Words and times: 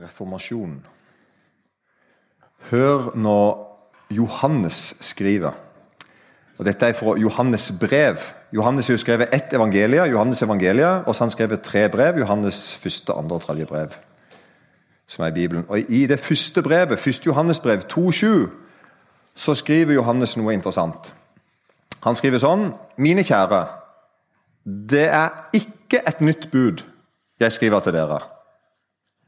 Reformasjonen. 0.00 0.86
Hør 2.70 3.16
når 3.16 3.68
Johannes 4.10 4.94
skriver. 5.00 5.52
Og 6.58 6.64
Dette 6.64 6.86
er 6.86 6.92
fra 6.92 7.16
Johannes' 7.16 7.72
brev. 7.80 8.16
Johannes 8.52 8.88
har 8.88 8.96
skrevet 8.96 9.34
ett 9.34 9.52
evangelie, 9.52 10.04
Johannes 10.04 10.42
evangeliet, 10.42 11.04
og 11.06 11.14
så 11.14 11.24
har 11.24 11.26
han 11.26 11.30
skrevet 11.30 11.62
tre 11.62 11.88
brev. 11.88 12.18
Johannes 12.18 12.74
første, 12.74 13.12
andre 13.12 13.36
og 13.36 13.42
tredje 13.42 13.66
brev, 13.66 13.88
som 15.06 15.24
er 15.24 15.28
i 15.28 15.34
Bibelen. 15.34 15.64
Og 15.68 15.78
I 15.78 16.06
det 16.06 16.20
første 16.20 16.62
brevet, 16.62 16.98
første 16.98 17.26
Johannes 17.26 17.60
brev 17.60 17.78
2,7, 17.92 18.26
så 19.34 19.54
skriver 19.54 19.94
Johannes 19.94 20.36
noe 20.36 20.52
interessant. 20.52 21.12
Han 22.04 22.16
skriver 22.16 22.38
sånn 22.42 22.72
Mine 22.98 23.24
kjære, 23.24 23.64
det 24.66 25.08
er 25.08 25.48
ikke 25.56 26.02
et 26.06 26.20
nytt 26.20 26.50
bud 26.52 26.84
jeg 27.40 27.52
skriver 27.52 27.80
til 27.80 27.96
dere 27.96 28.20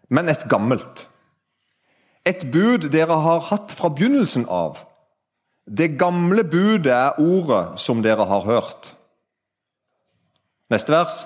men 0.08 0.28
et 0.28 0.46
gammelt. 0.50 1.06
Et 2.24 2.44
bud 2.52 2.88
dere 2.92 3.16
har 3.20 3.44
hatt 3.50 3.72
fra 3.72 3.90
begynnelsen 3.92 4.46
av. 4.48 4.80
Det 5.64 5.94
gamle 6.00 6.44
budet 6.44 6.92
er 6.92 7.20
ordet 7.20 7.80
som 7.80 8.02
dere 8.04 8.26
har 8.28 8.44
hørt. 8.48 8.92
Neste 10.72 10.92
vers. 10.92 11.24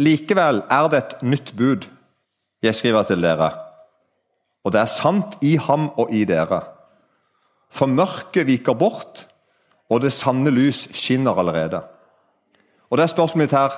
Likevel 0.00 0.62
er 0.72 0.88
det 0.90 1.00
et 1.00 1.16
nytt 1.22 1.54
bud 1.56 1.88
jeg 2.64 2.74
skriver 2.74 3.04
til 3.06 3.20
dere, 3.22 3.50
og 4.64 4.72
det 4.72 4.80
er 4.80 4.90
sant 4.90 5.36
i 5.44 5.54
ham 5.60 5.90
og 6.00 6.10
i 6.16 6.24
dere. 6.24 6.62
For 7.68 7.90
mørket 7.90 8.48
viker 8.48 8.76
bort, 8.78 9.26
og 9.92 10.00
det 10.00 10.14
sanne 10.16 10.50
lys 10.50 10.86
skinner 10.96 11.36
allerede. 11.38 11.82
Og 12.88 12.98
det 12.98 13.04
er 13.04 13.12
spørsmålet 13.12 13.44
mitt 13.44 13.56
her 13.56 13.76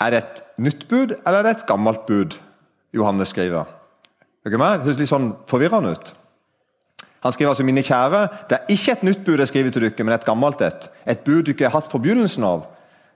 er 0.00 0.12
det 0.12 0.18
et 0.18 0.42
nytt 0.60 0.88
bud 0.88 1.14
eller 1.14 1.38
er 1.38 1.46
det 1.46 1.54
et 1.56 1.66
gammelt 1.68 2.04
bud 2.06 2.36
Johannes 2.96 3.32
skriver. 3.34 3.66
Det 4.46 4.54
høres 4.60 4.98
litt 4.98 5.10
sånn 5.10 5.32
forvirrende 5.50 5.92
ut. 5.96 6.14
Han 7.26 7.34
skriver 7.34 7.50
altså 7.50 7.66
mine 7.66 7.82
kjære, 7.82 8.22
det 8.46 8.56
er 8.56 8.72
ikke 8.72 8.92
et 8.92 9.04
nytt 9.06 9.22
bud 9.26 9.40
jeg 9.42 9.50
skriver 9.50 9.74
til 9.74 9.82
dere, 9.82 10.04
men 10.06 10.14
et 10.14 10.26
gammelt 10.26 10.60
et. 10.62 10.88
Et 11.10 11.22
bud 11.26 11.48
dere 11.48 11.66
har 11.66 11.74
hatt 11.80 11.90
fra 11.90 11.98
begynnelsen 11.98 12.46
av. 12.46 12.68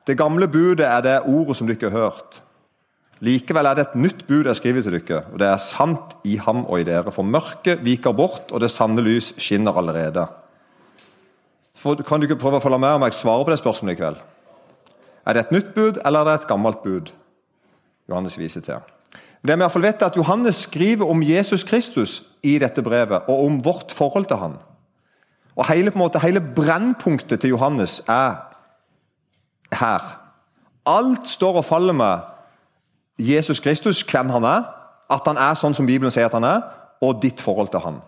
Det 0.07 0.19
gamle 0.19 0.49
budet 0.51 0.89
er 0.89 1.05
det 1.05 1.21
ordet 1.31 1.57
som 1.57 1.69
dere 1.69 1.91
har 1.91 2.09
hørt. 2.09 2.41
Likevel 3.23 3.69
er 3.69 3.77
det 3.77 3.85
et 3.85 3.97
nytt 4.01 4.27
bud 4.27 4.49
jeg 4.49 4.59
skriver 4.59 4.83
til 4.83 4.97
dere, 4.97 5.23
og 5.31 5.39
det 5.39 5.47
er 5.47 5.63
sant 5.63 6.17
i 6.27 6.39
ham 6.41 6.65
og 6.65 6.81
i 6.81 6.87
dere. 6.89 7.13
For 7.15 7.23
mørket 7.23 7.85
viker 7.85 8.17
bort, 8.17 8.51
og 8.51 8.65
det 8.65 8.73
sanne 8.73 9.05
lys 9.05 9.35
skinner 9.39 9.77
allerede. 9.77 10.27
For, 11.77 12.01
kan 12.03 12.19
du 12.19 12.27
ikke 12.27 12.41
prøve 12.41 12.59
å 12.59 12.65
følge 12.65 12.81
med 12.83 12.97
om 12.97 13.07
jeg 13.07 13.21
svarer 13.21 13.47
på 13.47 13.53
det 13.53 13.61
spørsmålet 13.61 13.95
i 13.95 14.01
kveld? 14.01 14.23
Er 15.29 15.37
det 15.37 15.45
et 15.47 15.53
nytt 15.55 15.75
bud, 15.77 16.01
eller 16.05 16.25
er 16.25 16.33
det 16.33 16.41
et 16.41 16.49
gammelt 16.51 16.83
bud? 16.83 17.13
Johannes 18.11 18.41
viser 18.41 18.65
til. 18.65 18.81
Det 19.41 19.57
vi 19.57 19.65
iallfall 19.65 19.87
vet 19.87 20.03
er 20.03 20.11
at 20.11 20.17
Johannes 20.17 20.67
skriver 20.67 21.09
om 21.09 21.23
Jesus 21.25 21.65
Kristus 21.65 22.23
i 22.43 22.59
dette 22.61 22.83
brevet, 22.83 23.25
og 23.29 23.45
om 23.47 23.61
vårt 23.65 23.93
forhold 23.93 24.29
til 24.29 24.37
han. 24.37 24.59
Og 25.57 25.67
Hele, 25.69 25.91
på 25.91 25.99
en 25.99 26.05
måte, 26.05 26.21
hele 26.21 26.41
brennpunktet 26.41 27.41
til 27.41 27.51
Johannes 27.51 28.03
er 28.09 28.37
her. 29.73 30.05
Alt 30.87 31.29
står 31.29 31.57
og 31.57 31.65
faller 31.65 31.93
med 31.93 32.19
Jesus 33.19 33.61
Kristus, 33.61 34.03
hvem 34.03 34.29
han 34.29 34.45
er, 34.45 34.63
at 35.11 35.27
han 35.27 35.37
er 35.37 35.59
sånn 35.59 35.75
som 35.75 35.87
Bibelen 35.87 36.13
sier 36.13 36.29
at 36.29 36.37
han 36.37 36.47
er, 36.47 36.63
og 37.01 37.21
ditt 37.23 37.41
forhold 37.41 37.69
til 37.73 37.83
han. 37.85 38.01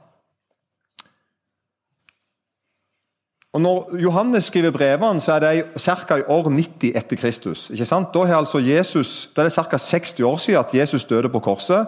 Og 3.53 3.61
Når 3.61 3.97
Johannes 4.01 4.45
skriver 4.45 4.71
brevene, 4.71 5.21
så 5.21 5.33
er 5.33 5.41
det 5.41 5.81
ca. 5.81 6.17
i 6.17 6.23
år 6.29 6.49
90 6.49 6.97
etter 6.97 7.17
Kristus. 7.17 7.71
ikke 7.71 7.85
sant? 7.85 8.15
Da 8.15 8.37
altså 8.37 8.59
Jesus, 8.59 9.31
da 9.37 9.43
er 9.43 9.49
det 9.49 9.53
ca. 9.53 9.79
60 9.79 10.21
år 10.21 10.37
siden 10.37 10.61
at 10.61 10.75
Jesus 10.75 11.05
døde 11.05 11.29
på 11.29 11.41
korset 11.41 11.87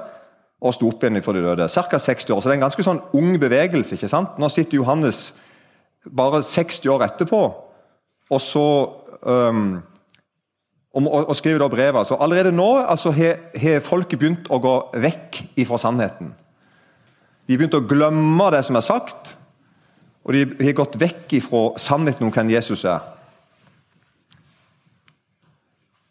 og 0.64 0.74
sto 0.74 0.88
opp 0.88 1.02
igjen 1.04 1.22
for 1.22 1.36
de 1.36 1.42
døde. 1.44 1.68
Cirka 1.68 1.98
60 1.98 2.30
år, 2.30 2.40
så 2.40 2.48
Det 2.48 2.54
er 2.54 2.60
en 2.60 2.68
ganske 2.68 2.82
sånn 2.82 3.00
ung 3.12 3.40
bevegelse. 3.40 3.94
ikke 3.94 4.08
sant? 4.08 4.38
Nå 4.38 4.48
sitter 4.48 4.76
Johannes 4.76 5.34
bare 6.16 6.42
60 6.42 6.86
år 6.88 7.04
etterpå, 7.04 7.40
og 8.30 8.40
så 8.40 8.88
um, 9.22 9.82
og, 10.94 11.28
og, 11.28 11.36
skriver 11.36 11.58
da 11.58 11.68
brevet. 11.68 11.98
Altså, 11.98 12.16
allerede 12.20 12.52
nå 12.52 12.78
altså, 12.78 13.10
har 13.10 13.80
folket 13.80 14.18
begynt 14.18 14.50
å 14.50 14.60
gå 14.62 14.74
vekk 14.94 15.40
ifra 15.56 15.78
sannheten. 15.78 16.34
De 17.46 17.52
har 17.52 17.58
begynt 17.58 17.74
å 17.74 17.86
glemme 17.88 18.50
det 18.54 18.62
som 18.64 18.76
er 18.76 18.84
sagt. 18.86 19.34
Og 20.24 20.32
de 20.32 20.44
har 20.64 20.76
gått 20.76 20.96
vekk 21.00 21.36
fra 21.44 21.66
sannheten 21.80 22.26
om 22.26 22.32
hvem 22.32 22.54
Jesus 22.54 22.84
er. 22.88 23.02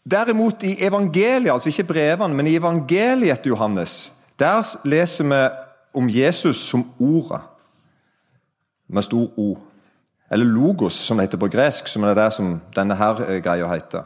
Derimot 0.03 0.63
i 0.63 0.75
evangeliet, 0.83 1.53
altså 1.53 1.71
ikke 1.71 1.87
brevene, 1.93 2.35
men 2.35 2.47
i 2.47 2.57
evangeliet 2.59 3.39
til 3.39 3.55
Johannes, 3.55 4.11
der 4.39 4.67
leser 4.83 5.23
vi 5.23 5.41
om 5.93 6.09
Jesus 6.09 6.57
som 6.57 6.91
ordet, 6.99 7.41
med 8.87 9.01
stor 9.01 9.29
O. 9.39 9.57
Eller 10.31 10.45
logos, 10.45 10.93
som 10.93 11.17
det 11.17 11.27
heter 11.27 11.37
på 11.37 11.47
gresk, 11.47 11.87
som 11.87 12.03
er 12.03 12.13
det 12.13 12.33
som 12.33 12.59
denne 12.75 12.95
her 12.95 13.21
eh, 13.25 13.39
greia 13.41 13.69
heter. 13.71 14.03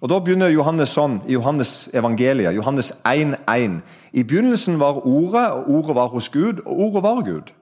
Og 0.00 0.10
Da 0.10 0.18
begynner 0.20 0.52
Johannes 0.52 0.92
sånn, 0.92 1.20
i 1.26 1.32
Johannes 1.32 1.88
evangeliet, 1.94 2.54
Johannes 2.54 2.92
1,1. 3.08 3.80
I 4.12 4.22
begynnelsen 4.22 4.76
var 4.78 5.00
Ordet, 5.06 5.46
og 5.50 5.70
Ordet 5.78 5.96
var 5.96 6.12
hos 6.12 6.28
Gud, 6.28 6.60
og 6.66 6.80
Ordet 6.86 7.02
var 7.02 7.22
Gud. 7.24 7.52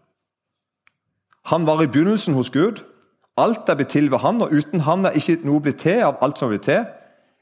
Han 1.50 1.66
var 1.66 1.82
i 1.82 1.86
begynnelsen 1.86 2.34
hos 2.34 2.50
Gud. 2.50 2.80
Alt 3.36 3.68
er 3.68 3.74
blitt 3.74 3.92
til 3.92 4.10
ved 4.10 4.22
han, 4.22 4.42
og 4.42 4.52
uten 4.52 4.84
han 4.86 5.04
er 5.04 5.16
ikke 5.18 5.40
noe 5.44 5.60
blitt 5.60 5.82
til 5.82 6.04
av 6.06 6.20
alt 6.22 6.38
som 6.38 6.48
er 6.48 6.54
blitt 6.54 6.68
til. 6.70 6.84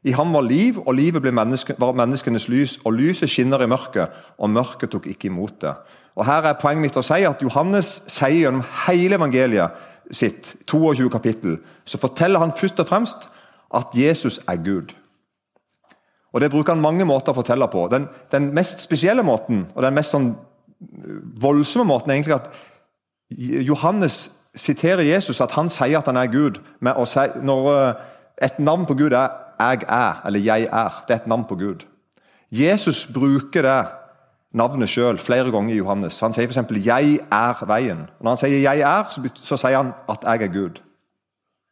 I 0.02 0.14
ham 0.18 0.32
var 0.34 0.42
liv, 0.42 0.80
og 0.82 0.94
livet 0.98 1.34
menneske, 1.34 1.76
var 1.78 1.94
menneskenes 1.94 2.48
lys, 2.50 2.78
og 2.84 2.96
lyset 2.98 3.30
skinner 3.30 3.62
i 3.62 3.68
mørket, 3.70 4.10
og 4.38 4.50
mørket 4.50 4.90
tok 4.90 5.06
ikke 5.06 5.28
imot 5.30 5.60
det. 5.62 5.74
Og 6.16 6.26
Her 6.26 6.48
er 6.48 6.58
poenget 6.60 6.82
mitt 6.82 6.98
å 6.98 7.04
si 7.06 7.22
at 7.24 7.42
Johannes 7.42 8.00
sier 8.10 8.40
gjennom 8.40 8.64
hele 8.86 9.16
evangeliet 9.20 9.78
sitt, 10.10 10.56
22 10.66 11.08
kapittel, 11.12 11.60
så 11.84 12.00
forteller 12.02 12.42
han 12.42 12.56
først 12.56 12.82
og 12.82 12.88
fremst 12.88 13.28
at 13.72 13.94
Jesus 13.94 14.40
er 14.48 14.58
Gud. 14.64 14.90
Og 16.32 16.40
Det 16.40 16.50
bruker 16.50 16.74
han 16.74 16.82
mange 16.82 17.04
måter 17.04 17.32
å 17.32 17.36
fortelle 17.36 17.68
på. 17.68 17.86
Den, 17.92 18.08
den 18.32 18.50
mest 18.56 18.82
spesielle 18.82 19.22
måten, 19.22 19.66
og 19.74 19.82
den 19.84 19.94
mest 19.94 20.16
sånn 20.16 20.32
voldsomme 21.40 21.86
måten, 21.86 22.10
er 22.10 22.18
egentlig 22.18 22.40
at 22.40 22.50
Johannes 23.38 24.32
siterer 24.54 25.02
Jesus 25.02 25.40
at 25.40 25.52
han 25.52 25.68
sier 25.68 25.98
at 25.98 26.06
han 26.06 26.16
er 26.16 26.26
Gud. 26.26 26.60
si, 27.06 27.26
når 27.42 27.88
eh, 27.88 27.94
Et 28.42 28.58
navn 28.58 28.86
på 28.86 28.94
Gud 28.94 29.12
er 29.12 29.28
'jeg 29.60 29.78
er', 29.88 30.26
eller 30.26 30.40
'jeg 30.40 30.68
er'. 30.72 31.04
Det 31.08 31.14
er 31.14 31.20
et 31.20 31.26
navn 31.26 31.44
på 31.44 31.54
Gud. 31.54 31.84
Jesus 32.52 33.06
bruker 33.14 33.62
det 33.62 33.86
navnet 34.52 34.88
sjøl 34.88 35.18
flere 35.18 35.50
ganger 35.50 35.74
i 35.74 35.76
Johannes. 35.76 36.20
Han 36.20 36.32
sier 36.32 36.48
f.eks.: 36.48 36.86
'Jeg 36.86 37.20
er 37.32 37.64
veien'. 37.64 38.10
Når 38.20 38.30
han 38.30 38.36
sier 38.36 38.60
'jeg 38.60 38.80
er', 38.80 39.04
så, 39.10 39.28
så 39.34 39.56
sier 39.56 39.76
han 39.76 39.92
at 40.08 40.18
'jeg 40.24 40.42
er 40.42 40.52
Gud'. 40.52 40.82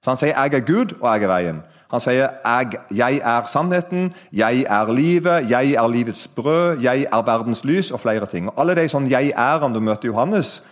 Så 0.05 0.11
Han 0.11 0.17
sier 0.17 0.29
'jeg 0.29 0.55
er 0.55 0.61
Gud, 0.61 0.97
og 1.01 1.15
jeg 1.15 1.23
er 1.23 1.29
veien'. 1.29 1.63
Han 1.91 2.01
sier 2.01 2.29
jeg, 2.45 2.71
'jeg 2.91 3.21
er 3.25 3.43
sannheten', 3.47 4.13
'jeg 4.33 4.65
er 4.69 4.87
livet', 4.87 5.51
'jeg 5.51 5.73
er 5.73 5.89
livets 5.89 6.29
brød', 6.29 6.83
'jeg 6.83 7.07
er 7.13 7.23
verdens 7.23 7.65
lys', 7.65 7.93
og 7.93 8.01
flere 8.01 8.27
ting. 8.27 8.49
Og 8.49 8.55
Alle 8.61 8.75
de 8.75 8.89
sånn 8.89 9.11
'jeg 9.11 9.33
er'-ene 9.37 9.75
du 9.75 9.81
møter 9.81 10.09
Johannes, 10.09 10.63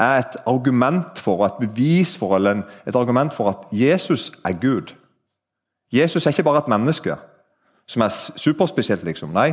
er 0.00 0.18
et 0.18 0.36
argument 0.46 1.18
for, 1.18 1.46
et 1.46 1.58
bevis 1.60 2.16
for, 2.18 2.36
eller 2.36 2.62
et 2.86 2.96
argument 2.96 3.34
for 3.34 3.48
at 3.48 3.56
Jesus 3.72 4.32
er 4.44 4.52
Gud. 4.52 4.94
Jesus 5.92 6.26
er 6.26 6.30
ikke 6.30 6.42
bare 6.42 6.58
et 6.58 6.68
menneske 6.68 7.16
som 7.86 8.02
er 8.02 8.08
superspesielt, 8.36 9.04
liksom. 9.04 9.32
Nei, 9.34 9.52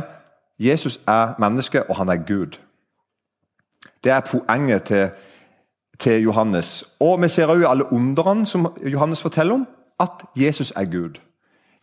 Jesus 0.58 1.00
er 1.06 1.34
menneske, 1.42 1.82
og 1.90 1.96
han 1.96 2.08
er 2.08 2.16
Gud. 2.16 2.58
Det 4.04 4.12
er 4.12 4.20
poenget 4.20 4.82
til, 4.82 5.10
til 5.98 6.22
Johannes. 6.22 6.84
Og 7.00 7.22
vi 7.22 7.28
ser 7.28 7.46
også 7.46 7.60
i 7.60 7.70
alle 7.70 7.92
underne 7.92 8.46
som 8.46 8.68
Johannes 8.86 9.22
forteller 9.22 9.54
om, 9.54 9.66
at 10.00 10.22
Jesus 10.36 10.72
er 10.76 10.84
Gud. 10.84 11.18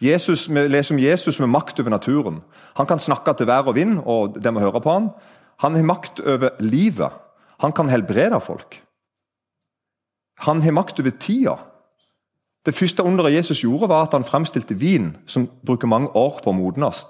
Jesus, 0.02 0.50
vi 0.50 0.68
leser 0.68 0.96
om 0.96 1.00
Jesus 1.00 1.40
med 1.40 1.48
makt 1.48 1.80
over 1.80 1.90
naturen. 1.90 2.42
Han 2.76 2.88
kan 2.88 3.00
snakke 3.00 3.34
til 3.34 3.48
vær 3.48 3.68
og 3.68 3.76
vind, 3.76 4.00
og 4.06 4.38
det 4.44 4.54
må 4.54 4.60
høre 4.60 4.82
på 4.82 4.92
han. 4.92 5.10
Han 5.60 5.76
har 5.76 5.84
makt 5.84 6.20
over 6.20 6.50
livet. 6.60 7.12
Han 7.64 7.72
kan 7.72 7.90
helbrede 7.90 8.40
folk. 8.44 8.82
Han 10.46 10.62
har 10.62 10.76
makt 10.76 11.00
over 11.00 11.16
tida. 11.20 11.56
Det 12.66 12.76
første 12.76 13.04
underet 13.04 13.34
Jesus 13.34 13.62
gjorde, 13.64 13.88
var 13.90 14.08
at 14.08 14.14
han 14.18 14.26
fremstilte 14.26 14.76
vin 14.76 15.14
som 15.30 15.48
bruker 15.66 15.88
mange 15.88 16.10
år 16.18 16.42
på 16.44 16.52
å 16.52 16.58
modnes. 16.58 17.06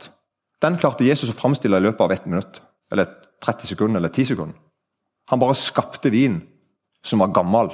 Den 0.61 0.77
klarte 0.77 1.07
Jesus 1.07 1.31
å 1.31 1.37
fremstille 1.37 1.79
i 1.79 1.85
løpet 1.85 2.03
av 2.03 2.11
ett 2.11 2.27
minutt, 2.27 2.61
eller 2.91 3.07
30 3.43 3.71
sekunder 3.71 3.99
eller 3.99 4.11
10 4.11 4.33
sekunder. 4.33 4.57
Han 5.31 5.41
bare 5.41 5.57
skapte 5.57 6.11
vin 6.13 6.41
som 7.05 7.21
var 7.23 7.33
gammel. 7.33 7.71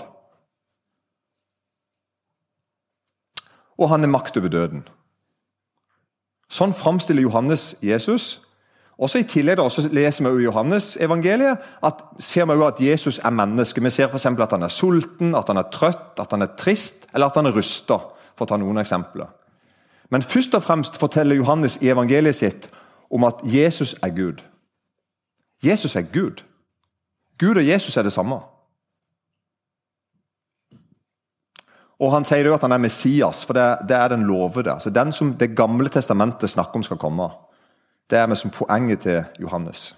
Og 3.81 3.89
han 3.89 4.05
har 4.05 4.13
makt 4.13 4.37
over 4.37 4.51
døden. 4.53 4.85
Sånn 6.51 6.75
framstiller 6.75 7.25
Johannes 7.25 7.73
Jesus, 7.81 8.41
også 9.01 9.17
I 9.17 9.25
tillegg 9.25 9.57
da, 9.57 9.65
så 9.69 9.87
leser 9.89 10.27
vi 10.27 10.43
i 10.43 10.45
Johannes 10.45 10.93
evangeliet 11.01 11.63
at 11.83 12.03
ser 12.21 12.45
vi 12.45 12.57
at 12.65 12.81
Jesus 12.85 13.17
er 13.19 13.33
menneske. 13.33 13.81
Vi 13.81 13.89
ser 13.89 14.11
f.eks. 14.11 14.25
at 14.25 14.51
han 14.53 14.63
er 14.63 14.73
sulten, 14.73 15.33
at 15.35 15.49
han 15.49 15.57
er 15.57 15.71
trøtt, 15.73 16.19
at 16.21 16.31
han 16.31 16.45
er 16.45 16.53
trist 16.57 17.07
eller 17.13 17.31
at 17.31 17.39
han 17.39 17.49
er 17.49 17.57
rusta. 17.57 17.97
For 18.37 18.45
å 18.45 18.51
ta 18.53 18.57
noen 18.61 18.79
eksempler. 18.81 19.27
Men 20.09 20.23
først 20.23 20.55
og 20.55 20.63
fremst 20.63 20.97
forteller 21.01 21.35
Johannes 21.35 21.79
i 21.81 21.89
evangeliet 21.91 22.37
sitt 22.37 22.69
om 23.11 23.25
at 23.27 23.41
Jesus 23.43 23.95
er 24.03 24.13
Gud. 24.15 24.41
Jesus 25.63 25.95
er 25.95 26.07
Gud. 26.13 26.41
Gud 27.37 27.57
og 27.57 27.67
Jesus 27.67 27.97
er 27.97 28.05
det 28.05 28.13
samme. 28.13 28.39
Og 32.01 32.11
Han 32.11 32.25
sier 32.25 32.47
jo 32.47 32.55
at 32.55 32.63
han 32.65 32.73
er 32.73 32.81
Messias, 32.81 33.43
for 33.45 33.53
det, 33.53 33.87
det 33.89 33.97
er 33.97 34.13
den 34.13 34.25
lovede. 34.25 34.71
Altså 34.73 34.89
Den 34.89 35.11
som 35.11 35.33
Det 35.33 35.55
gamle 35.55 35.89
testamentet 35.89 36.49
snakker 36.49 36.75
om 36.79 36.83
skal 36.83 36.97
komme. 36.97 37.29
Det 38.11 38.19
er 38.19 38.27
med 38.27 38.35
som 38.35 38.51
poenget 38.51 38.99
til 38.99 39.23
Johannes. 39.39 39.95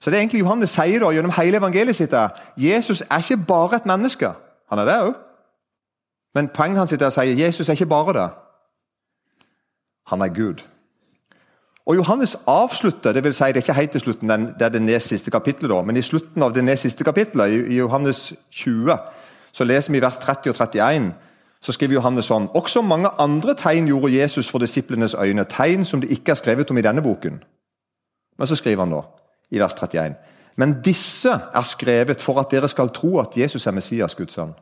Så 0.00 0.10
det 0.10 0.16
er 0.16 0.20
egentlig 0.20 0.40
Johannes 0.40 0.70
sier 0.70 1.00
da, 1.00 1.08
gjennom 1.16 1.32
hele 1.38 1.56
evangeliet 1.56 1.96
sitt 1.96 2.12
er 2.12 2.36
Jesus 2.60 3.00
er 3.00 3.22
ikke 3.24 3.40
bare 3.48 3.76
et 3.80 3.86
menneske. 3.88 4.28
Han 4.70 4.78
er 4.78 4.84
det 4.84 4.98
òg. 5.00 5.14
Men 6.34 6.50
poenget 6.52 6.78
hans 6.78 6.92
er 6.92 7.06
å 7.06 7.14
si 7.14 7.32
Jesus 7.40 7.68
er 7.68 7.78
ikke 7.78 7.88
bare 7.88 8.14
det. 8.18 8.28
Han 10.12 10.20
er 10.20 10.34
Gud. 10.34 10.60
Og 11.86 11.96
Johannes 11.96 12.36
avslutter 12.46 13.12
det 13.12 13.24
vil 13.24 13.34
si, 13.34 13.44
det 13.52 13.56
er 13.56 13.66
ikke 13.66 13.76
helt 13.80 13.90
til 13.90 14.00
slutten, 14.00 14.28
det 14.28 14.62
er 14.66 14.72
det 14.72 14.82
nest 14.82 15.08
siste 15.08 15.30
kapittelet, 15.30 15.70
da, 15.70 15.82
men 15.84 15.96
i 15.96 16.02
slutten 16.02 16.42
av 16.42 16.54
det 16.54 16.64
nest 16.64 16.86
siste 16.86 17.04
kapittelet, 17.04 17.52
i 17.68 17.76
Johannes 17.76 18.32
20, 18.50 18.96
så 19.52 19.64
leser 19.64 19.92
vi 19.92 20.00
vers 20.02 20.18
30 20.18 20.50
og 20.50 20.56
31, 20.56 21.10
så 21.64 21.72
skriver 21.72 21.96
Johannes 21.96 22.28
sånn 22.28 22.50
Også 22.52 22.82
mange 22.84 23.08
andre 23.20 23.54
tegn 23.56 23.88
gjorde 23.88 24.12
Jesus 24.12 24.50
for 24.52 24.60
disiplenes 24.60 25.16
øyne, 25.16 25.46
tegn 25.48 25.86
som 25.88 26.02
det 26.02 26.12
ikke 26.12 26.34
er 26.34 26.40
skrevet 26.40 26.70
om 26.70 26.78
i 26.78 26.84
denne 26.84 27.02
boken. 27.02 27.40
Men 28.38 28.50
så 28.50 28.58
skriver 28.58 28.84
han 28.84 28.92
da, 28.92 29.00
i 29.54 29.60
vers 29.62 29.76
31, 29.78 30.16
men 30.60 30.76
disse 30.84 31.32
er 31.32 31.66
skrevet 31.66 32.22
for 32.22 32.38
at 32.42 32.50
dere 32.52 32.68
skal 32.68 32.92
tro 32.94 33.16
at 33.22 33.36
Jesus 33.38 33.66
er 33.66 33.74
Messias, 33.74 34.14
Guds 34.14 34.36
sønn. 34.36 34.52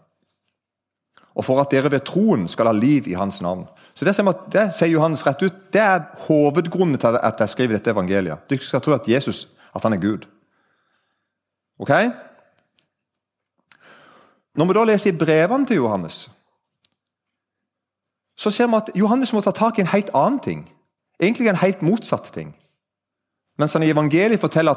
Og 1.34 1.44
for 1.44 1.60
at 1.60 1.72
dere 1.72 1.90
ved 1.90 2.04
troen 2.06 2.44
skal 2.48 2.68
ha 2.68 2.74
liv 2.76 3.08
i 3.08 3.16
hans 3.16 3.40
navn. 3.42 3.64
Så 3.94 4.04
Det, 4.04 4.14
det 4.52 4.66
sier 4.72 4.92
Johannes 4.92 5.26
rett 5.26 5.42
ut, 5.42 5.72
det 5.72 5.80
er 5.80 6.04
hovedgrunnen 6.28 6.98
til 6.98 7.16
at 7.16 7.40
jeg 7.40 7.48
skriver 7.48 7.76
dette 7.76 7.90
evangeliet. 7.90 8.48
Dere 8.48 8.60
skal 8.60 8.80
tro 8.80 8.92
at 8.92 9.08
Jesus 9.08 9.48
at 9.74 9.82
han 9.82 9.92
er 9.92 10.00
Gud. 10.00 10.28
Ok? 11.78 11.90
Når 14.54 14.64
vi 14.64 14.72
da 14.72 14.84
leser 14.84 15.12
i 15.12 15.16
brevene 15.16 15.66
til 15.66 15.76
Johannes, 15.76 16.30
så 18.36 18.50
ser 18.50 18.66
vi 18.66 18.76
at 18.76 18.90
Johannes 18.94 19.32
må 19.32 19.40
ta 19.40 19.50
tak 19.50 19.78
i 19.78 19.80
en 19.80 19.92
helt 19.92 20.10
annen 20.14 20.40
ting. 20.40 20.68
Egentlig 21.20 21.48
en 21.48 21.56
helt 21.56 21.82
motsatt 21.82 22.32
ting. 22.34 22.54
Mens 23.58 23.72
han 23.72 23.82
i 23.82 23.90
evangeliet 23.90 24.40
forteller 24.40 24.72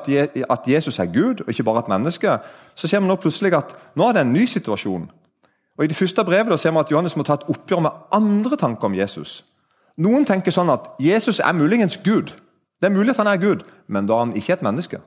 at 0.50 0.68
Jesus 0.68 1.00
er 1.00 1.06
Gud, 1.06 1.42
og 1.42 1.50
ikke 1.50 1.64
bare 1.64 1.80
et 1.80 1.88
menneske, 1.88 2.38
så 2.76 2.88
ser 2.88 3.00
vi 3.00 3.08
nå 3.08 3.16
plutselig 3.16 3.54
at 3.56 3.76
nå 3.96 4.10
er 4.10 4.14
det 4.14 4.22
en 4.22 4.34
ny 4.34 4.46
situasjon. 4.46 5.12
Og 5.78 5.84
I 5.84 5.88
det 5.88 5.96
første 5.96 6.24
brevet 6.24 6.52
da 6.52 6.58
ser 6.58 6.72
vi 6.72 6.84
at 6.84 6.92
Johannes 6.92 7.16
må 7.16 7.24
ta 7.24 7.34
et 7.34 7.48
oppgjør 7.50 7.80
med 7.80 7.92
andre 8.12 8.56
tanker 8.58 8.86
om 8.86 8.96
Jesus. 8.96 9.46
Noen 9.98 10.28
tenker 10.28 10.52
sånn 10.52 10.70
at 10.70 10.92
Jesus 11.00 11.40
er 11.40 11.56
muligens 11.56 11.98
Gud. 12.04 12.36
Det 12.82 12.90
er 12.90 12.96
mulig 12.96 13.16
at 13.16 13.24
han 13.24 13.32
er 13.32 13.42
Gud, 13.42 13.64
men 13.88 14.08
da 14.08 14.18
er 14.18 14.26
han 14.28 14.36
ikke 14.36 14.54
et 14.54 14.64
menneske. 14.64 15.00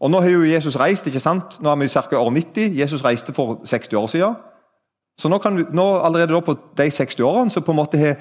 Og 0.00 0.10
Nå 0.10 0.20
har 0.20 0.28
jo 0.28 0.44
Jesus 0.44 0.76
reist. 0.76 1.06
ikke 1.06 1.20
sant? 1.20 1.60
Nå 1.60 1.70
er 1.70 1.76
vi 1.76 1.84
i 1.84 1.88
ca. 1.88 2.16
år 2.16 2.30
90. 2.30 2.80
Jesus 2.80 3.04
reiste 3.04 3.32
for 3.32 3.60
60 3.64 3.94
år 3.94 4.06
siden. 4.06 4.34
Så 5.16 5.28
nå 5.32 5.38
kan 5.40 5.56
nå, 5.72 5.84
allerede 6.04 6.40
på 6.44 6.56
de 6.76 6.90
60 6.90 7.22
årene 7.24 7.50
så 7.50 7.62
på 7.64 7.72
en 7.72 7.80
måte 7.80 8.00
har 8.00 8.18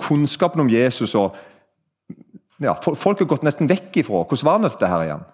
kunnskapen 0.00 0.60
om 0.60 0.70
Jesus 0.70 1.14
og 1.14 1.36
ja, 2.62 2.74
Folk 2.80 3.18
har 3.18 3.26
gått 3.26 3.42
nesten 3.42 3.68
vekk 3.68 3.96
ifra 4.04 4.22
hvordan 4.22 4.46
var 4.46 4.60
dette 4.62 4.88
her 4.88 5.02
igjen. 5.02 5.24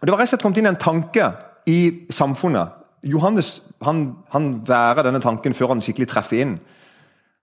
Og 0.00 0.02
Det 0.02 0.12
var 0.12 0.18
rett 0.20 0.28
og 0.28 0.32
slett 0.34 0.42
kommet 0.42 0.58
inn 0.60 0.70
en 0.72 0.80
tanke 0.80 1.28
i 1.70 1.78
samfunnet. 2.10 2.72
Johannes 3.06 3.60
han, 3.84 4.16
han 4.32 4.48
værer 4.66 5.06
denne 5.06 5.22
tanken 5.22 5.54
før 5.54 5.74
han 5.74 5.84
skikkelig 5.84 6.08
treffer 6.10 6.42
inn. 6.42 6.56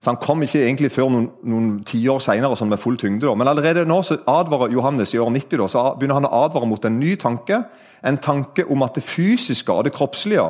Så 0.04 0.12
Han 0.12 0.20
kom 0.20 0.42
ikke 0.44 0.60
egentlig 0.60 0.90
før 0.92 1.08
noen, 1.08 1.30
noen 1.48 1.68
tiår 1.88 2.20
senere 2.20 2.56
sånn 2.58 2.68
med 2.68 2.82
full 2.82 2.98
tyngde. 3.00 3.24
Da. 3.24 3.32
Men 3.34 3.48
allerede 3.48 3.86
nå 3.88 4.02
så 4.04 4.18
advarer 4.28 4.74
Johannes 4.74 5.14
i 5.14 5.18
år 5.22 5.30
90 5.32 5.62
da, 5.62 5.68
så 5.72 5.84
begynner 5.96 6.20
han 6.20 6.28
å 6.28 6.42
advare 6.44 6.68
mot 6.68 6.84
en 6.84 6.98
ny 7.00 7.14
tanke. 7.16 7.62
En 8.04 8.20
tanke 8.20 8.66
om 8.68 8.84
at 8.84 8.98
det 8.98 9.06
fysiske 9.06 9.72
og 9.72 9.86
det 9.88 9.94
kroppslige 9.96 10.44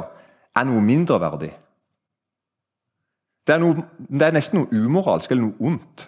er 0.55 0.67
noe 0.69 0.83
mindreverdig. 0.85 1.53
Det 3.45 3.55
er, 3.55 3.61
noe, 3.61 3.85
det 3.99 4.25
er 4.25 4.37
nesten 4.37 4.63
noe 4.63 4.85
umoralsk 4.85 5.33
eller 5.33 5.51
noe 5.51 5.71
ondt. 5.73 6.07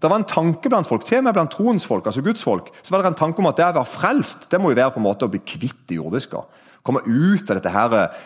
Det 0.00 0.10
var 0.10 0.20
en 0.20 0.28
tanke 0.28 0.68
blant 0.68 0.88
folk, 0.88 1.04
til 1.08 1.20
og 1.20 1.26
med 1.26 1.36
blant 1.36 1.52
troens 1.52 1.86
folk, 1.88 2.06
altså 2.08 2.22
Guds 2.24 2.44
folk, 2.44 2.70
så 2.82 2.92
var 2.92 3.00
det 3.00 3.12
en 3.12 3.18
tanke 3.18 3.40
om 3.40 3.48
at 3.48 3.56
det 3.56 3.66
å 3.70 3.76
være 3.78 3.88
frelst 3.88 4.50
det 4.52 4.60
må 4.60 4.72
jo 4.72 4.78
være 4.78 4.92
på 4.94 5.00
en 5.00 5.06
måte 5.06 5.28
å 5.28 5.32
bli 5.32 5.40
kvitt 5.40 5.84
det 5.88 5.96
jordiske. 5.96 6.40
Komme 6.84 7.00
ut 7.06 7.48
av 7.48 7.56
dette 7.56 7.72
her 7.72 7.96
eh, 7.96 8.24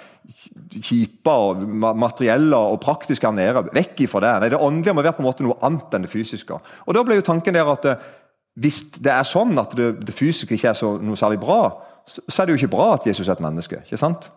kjipe 0.83 1.31
og 1.31 1.62
materielle 1.99 2.59
og 2.73 2.81
praktiske 2.83 3.27
her 3.27 3.37
nede. 3.37 3.62
Vekk 3.75 4.03
ifra 4.09 4.23
det. 4.25 4.33
Nei, 4.43 4.49
Det 4.55 4.62
åndelige 4.69 4.97
må 4.97 5.05
være 5.06 5.17
på 5.19 5.23
en 5.23 5.29
måte 5.29 5.47
noe 5.47 5.59
annet 5.62 5.95
enn 5.95 6.06
det 6.06 6.12
fysiske. 6.12 6.59
Og 6.87 6.99
Da 6.99 7.05
ble 7.06 7.21
jo 7.21 7.27
tanken 7.27 7.55
der 7.55 7.71
at 7.71 7.87
eh, 7.87 8.09
hvis 8.59 8.81
det 8.99 9.15
er 9.15 9.27
sånn 9.27 9.55
at 9.62 9.75
det, 9.79 9.93
det 10.03 10.15
fysiske 10.15 10.55
ikke 10.56 10.73
er 10.73 10.79
så, 10.79 10.97
noe 10.99 11.19
særlig 11.19 11.39
bra, 11.43 11.61
så, 12.03 12.25
så, 12.27 12.43
er 12.43 12.49
det 12.49 12.56
jo 12.56 12.65
ikke 12.65 12.75
bra 12.75 12.91
at 12.97 13.06
Jesus 13.06 13.29
er 13.29 13.37
et 13.37 13.45
menneske. 13.45 13.83
ikke 13.85 14.00
sant? 14.00 14.33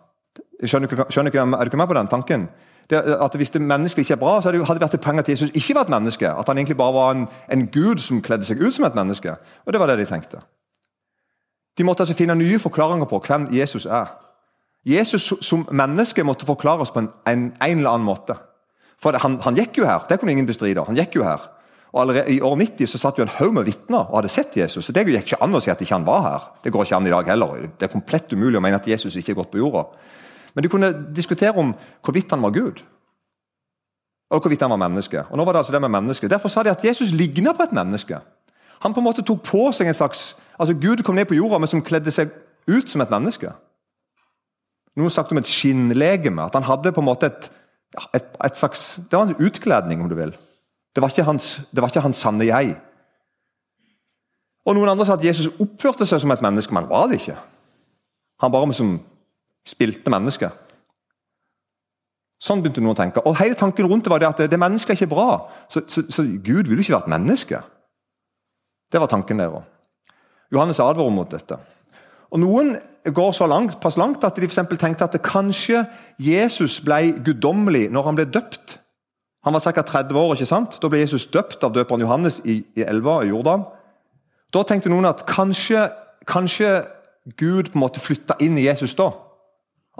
Skjønner, 0.62 1.06
skjønner, 1.10 1.34
er 1.34 1.64
du 1.64 1.70
ikke 1.70 1.76
med 1.76 1.90
på 1.90 1.98
den 1.98 2.06
tanken? 2.06 2.48
Det, 2.90 2.96
at 2.96 3.34
Hvis 3.34 3.50
det 3.50 3.62
mennesket 3.62 3.98
ikke 3.98 4.14
er 4.14 4.20
bra, 4.20 4.40
så 4.40 4.50
hadde 4.50 4.58
det 4.58 4.80
vært 4.80 4.94
et 4.94 5.00
poeng 5.00 5.18
at 5.18 5.28
Jesus 5.28 5.50
ikke 5.54 5.74
var 5.74 5.86
et 5.86 5.94
menneske. 5.94 6.28
At 6.28 6.48
han 6.48 6.58
egentlig 6.58 6.76
bare 6.76 6.94
var 6.94 7.10
en, 7.14 7.28
en 7.52 7.66
gud 7.66 7.98
som 7.98 8.22
kledde 8.22 8.44
seg 8.44 8.60
ut 8.62 8.74
som 8.74 8.84
et 8.84 8.94
menneske. 8.94 9.36
Og 9.66 9.72
det 9.72 9.80
var 9.80 9.86
det 9.86 9.98
de 9.98 10.06
tenkte. 10.06 10.42
De 11.78 11.84
måtte 11.84 12.04
altså 12.04 12.14
finne 12.14 12.34
nye 12.34 12.58
forklaringer 12.58 13.08
på 13.08 13.22
hvem 13.26 13.48
Jesus 13.52 13.86
er. 13.86 14.12
Jesus 14.86 15.32
som 15.40 15.66
menneske 15.70 16.24
måtte 16.24 16.46
forklares 16.46 16.90
på 16.90 16.98
en, 16.98 17.08
en, 17.26 17.52
en 17.62 17.78
eller 17.78 17.90
annen 17.90 18.06
måte. 18.06 18.36
For 19.02 19.14
han, 19.18 19.38
han, 19.42 19.58
gikk 19.58 19.78
jo 19.78 19.86
her, 19.86 20.04
det 20.08 20.18
kunne 20.20 20.34
ingen 20.34 20.46
bestride. 20.46 20.84
Han 20.86 20.98
gikk 20.98 21.16
jo 21.16 21.26
her. 21.26 21.42
Og 21.92 22.00
allerede 22.00 22.32
I 22.32 22.40
år 22.40 22.56
90 22.56 22.88
så 22.88 22.98
satt 22.98 23.18
jo 23.18 23.26
en 23.26 23.34
haug 23.38 23.52
med 23.54 23.66
vitner 23.68 24.06
og 24.06 24.16
hadde 24.20 24.32
sett 24.32 24.56
Jesus. 24.56 24.84
så 24.84 24.92
Det 24.92 25.04
gikk 25.06 25.26
ikke 25.32 25.42
an 25.44 25.54
å 25.54 25.60
si 25.60 25.70
at 25.70 25.80
ikke 25.80 25.94
han 25.94 26.06
var 26.06 26.22
her. 26.26 26.48
Det 26.64 26.72
går 26.72 26.86
ikke 26.86 26.96
an 26.96 27.06
i 27.06 27.14
dag 27.14 27.28
heller. 27.28 27.68
Det 27.78 27.88
er 27.88 27.92
komplett 27.92 28.32
umulig 28.32 28.58
å 28.58 28.64
mene 28.64 28.80
at 28.80 28.88
Jesus 28.88 29.16
ikke 29.16 29.34
er 29.34 29.40
gått 29.42 29.52
på 29.52 29.60
jorda. 29.60 29.84
Men 30.54 30.64
de 30.64 30.68
kunne 30.68 30.92
diskutere 31.16 31.56
om 31.58 31.74
hvorvidt 32.04 32.30
han 32.30 32.42
var 32.42 32.50
Gud. 32.50 32.82
Og 34.30 34.40
hvorvidt 34.40 34.62
han 34.62 34.70
var 34.70 34.80
menneske. 34.80 35.24
Og 35.30 35.36
nå 35.36 35.44
var 35.44 35.52
det 35.52 35.58
altså 35.58 35.72
det 35.72 35.80
med 35.80 35.92
menneske. 35.92 36.28
Derfor 36.28 36.48
sa 36.48 36.62
de 36.62 36.70
at 36.70 36.84
Jesus 36.84 37.12
ligner 37.12 37.52
på 37.52 37.62
et 37.62 37.72
menneske. 37.72 38.18
Han 38.82 38.94
på 38.94 39.00
en 39.00 39.04
måte 39.04 39.22
tok 39.22 39.42
på 39.46 39.66
seg 39.72 39.88
en 39.88 39.94
slags 39.94 40.36
altså 40.58 40.74
Gud 40.74 41.02
kom 41.02 41.14
ned 41.14 41.28
på 41.28 41.34
jorda, 41.34 41.58
men 41.58 41.70
som 41.70 41.82
kledde 41.82 42.10
seg 42.10 42.30
ut 42.70 42.90
som 42.90 43.00
et 43.00 43.10
menneske. 43.10 43.52
Noen 44.96 45.10
sagt 45.10 45.32
om 45.32 45.40
et 45.40 45.48
skinnlegeme. 45.48 46.44
At 46.44 46.56
han 46.58 46.66
hadde 46.68 46.92
på 46.92 47.00
en 47.00 47.08
måte 47.08 47.30
et, 47.30 47.50
et, 48.14 48.32
et 48.44 48.58
slags 48.58 49.00
Det 49.10 49.18
var 49.18 49.28
en 49.28 49.46
utkledning, 49.46 50.02
om 50.02 50.08
du 50.08 50.16
vil. 50.18 50.34
Det 50.94 51.02
var 51.02 51.24
hans, 51.24 51.62
det 51.72 51.80
var 51.80 51.88
ikke 51.88 52.04
hans 52.04 52.20
sanne 52.20 52.46
jeg. 52.46 52.76
Og 54.66 54.76
Noen 54.76 54.92
andre 54.92 55.06
sa 55.06 55.16
at 55.16 55.24
Jesus 55.24 55.54
oppførte 55.60 56.06
seg 56.06 56.20
som 56.22 56.30
et 56.30 56.42
menneske, 56.44 56.74
men 56.74 56.84
han 56.84 56.90
var 56.90 57.08
det 57.10 57.22
ikke. 57.22 57.38
Han 58.42 58.52
bare 58.52 58.74
som 58.76 58.98
spilte 59.66 60.10
menneske. 60.12 60.50
Sånn 62.42 62.62
begynte 62.62 62.82
noen 62.82 62.96
å 62.96 62.98
tenke. 62.98 63.22
Og 63.28 63.36
hele 63.38 63.54
tanken 63.58 63.86
rundt 63.86 64.06
det 64.06 64.10
var 64.10 64.22
det 64.22 64.30
at 64.32 64.40
det 64.50 64.58
mennesket 64.58 64.96
er 64.96 64.98
ikke 64.98 65.14
bra. 65.14 65.28
Så, 65.70 65.84
så, 65.86 66.02
så 66.10 66.24
Gud 66.26 66.66
vil 66.66 66.80
jo 66.80 66.86
ikke 66.86 66.96
være 66.96 67.06
et 67.06 67.12
menneske. 67.14 67.60
Det 68.92 69.00
var 69.00 69.10
tanken 69.10 69.38
der 69.38 69.54
òg. 69.54 69.68
Johannes 70.52 70.82
advarer 70.82 71.14
mot 71.14 71.30
dette. 71.30 71.56
Og 72.32 72.40
Noen 72.42 72.74
går 73.04 73.32
så 73.36 73.46
langt, 73.46 73.78
pass 73.80 73.96
langt 74.00 74.24
at 74.24 74.36
de 74.36 74.48
for 74.48 74.76
tenkte 74.76 75.04
at 75.04 75.22
kanskje 75.22 75.84
Jesus 76.18 76.80
ble 76.80 77.14
guddommelig 77.24 77.90
når 77.92 78.08
han 78.08 78.18
ble 78.18 78.26
døpt. 78.26 78.78
Han 79.44 79.54
var 79.54 79.60
ca. 79.60 79.82
30 79.82 80.16
år. 80.16 80.34
ikke 80.34 80.46
sant? 80.46 80.78
Da 80.82 80.88
ble 80.88 81.02
Jesus 81.02 81.26
døpt 81.26 81.64
av 81.64 81.72
døperen 81.74 82.00
Johannes 82.00 82.40
i, 82.44 82.62
i 82.76 82.82
elva 82.82 83.22
i 83.22 83.30
Jordan. 83.30 83.64
Da 84.52 84.62
tenkte 84.62 84.90
noen 84.92 85.08
at 85.08 85.24
kanskje, 85.26 85.88
kanskje 86.26 86.82
Gud 87.38 87.72
på 87.72 87.78
en 87.78 87.84
måte 87.84 88.02
flytta 88.02 88.36
inn 88.40 88.58
i 88.58 88.66
Jesus 88.66 88.94
da. 88.98 89.10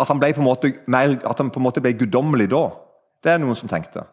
At 0.00 0.08
han, 0.08 0.20
ble 0.20 0.32
på 0.32 0.40
en 0.40 0.49
måte 0.49 0.72
mer, 0.90 1.18
at 1.20 1.38
han 1.38 1.50
på 1.52 1.61
en 1.61 1.66
måte 1.66 1.82
ble 1.84 1.92
guddommelig 1.99 2.49
da. 2.52 2.64
Det 3.22 3.34
er 3.34 3.42
noen 3.42 3.58
som 3.58 3.68
tenkte. 3.68 4.06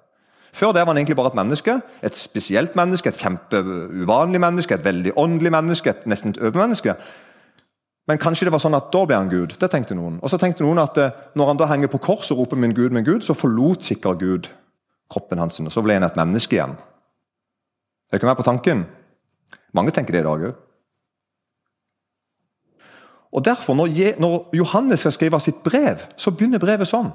Før 0.54 0.74
det 0.74 0.82
var 0.82 0.92
han 0.92 0.98
egentlig 0.98 1.16
bare 1.16 1.32
et 1.32 1.40
menneske. 1.40 1.80
Et 2.04 2.16
spesielt 2.16 2.76
menneske, 2.76 3.10
et 3.10 3.22
kjempeuvanlig 3.22 4.42
menneske, 4.42 4.76
et 4.76 4.86
veldig 4.86 5.16
åndelig 5.16 5.52
menneske, 5.54 5.94
et 5.94 6.08
nesten 6.10 6.36
et 6.36 6.42
overmenneske. 6.42 6.96
Men 8.10 8.18
kanskje 8.18 8.48
det 8.48 8.54
var 8.56 8.64
sånn 8.64 8.78
at 8.78 8.90
da 8.92 9.04
ble 9.06 9.18
han 9.20 9.30
Gud. 9.30 9.54
Det 9.62 9.70
tenkte 9.70 9.96
noen. 9.96 10.18
Og 10.26 10.32
så 10.34 10.40
tenkte 10.42 10.66
noen 10.66 10.82
at 10.82 10.98
eh, 10.98 11.14
når 11.38 11.52
han 11.52 11.60
da 11.62 11.68
henger 11.70 11.92
på 11.94 12.02
kors 12.02 12.32
og 12.34 12.42
roper 12.42 12.58
'min 12.58 12.74
Gud, 12.74 12.92
min 12.92 13.06
Gud', 13.06 13.22
så 13.22 13.38
forlot 13.38 13.86
sikkert 13.86 14.20
Gud 14.20 14.50
kroppen 15.10 15.40
hans, 15.42 15.60
og 15.60 15.72
så 15.72 15.82
ble 15.82 15.94
han 15.98 16.06
et 16.06 16.18
menneske 16.18 16.58
igjen. 16.58 16.76
Er 18.12 18.18
dere 18.18 18.30
med 18.30 18.38
på 18.38 18.46
tanken? 18.46 18.86
Mange 19.74 19.92
tenker 19.92 20.14
det 20.14 20.22
i 20.22 20.28
dag 20.28 20.46
òg. 20.50 20.56
Og 23.32 23.46
derfor, 23.46 23.74
når 23.74 24.56
Johannes 24.58 25.00
skal 25.00 25.12
skrive 25.12 25.40
sitt 25.40 25.64
brev, 25.64 26.02
så 26.18 26.32
begynner 26.32 26.60
brevet 26.60 26.90
sånn. 26.90 27.12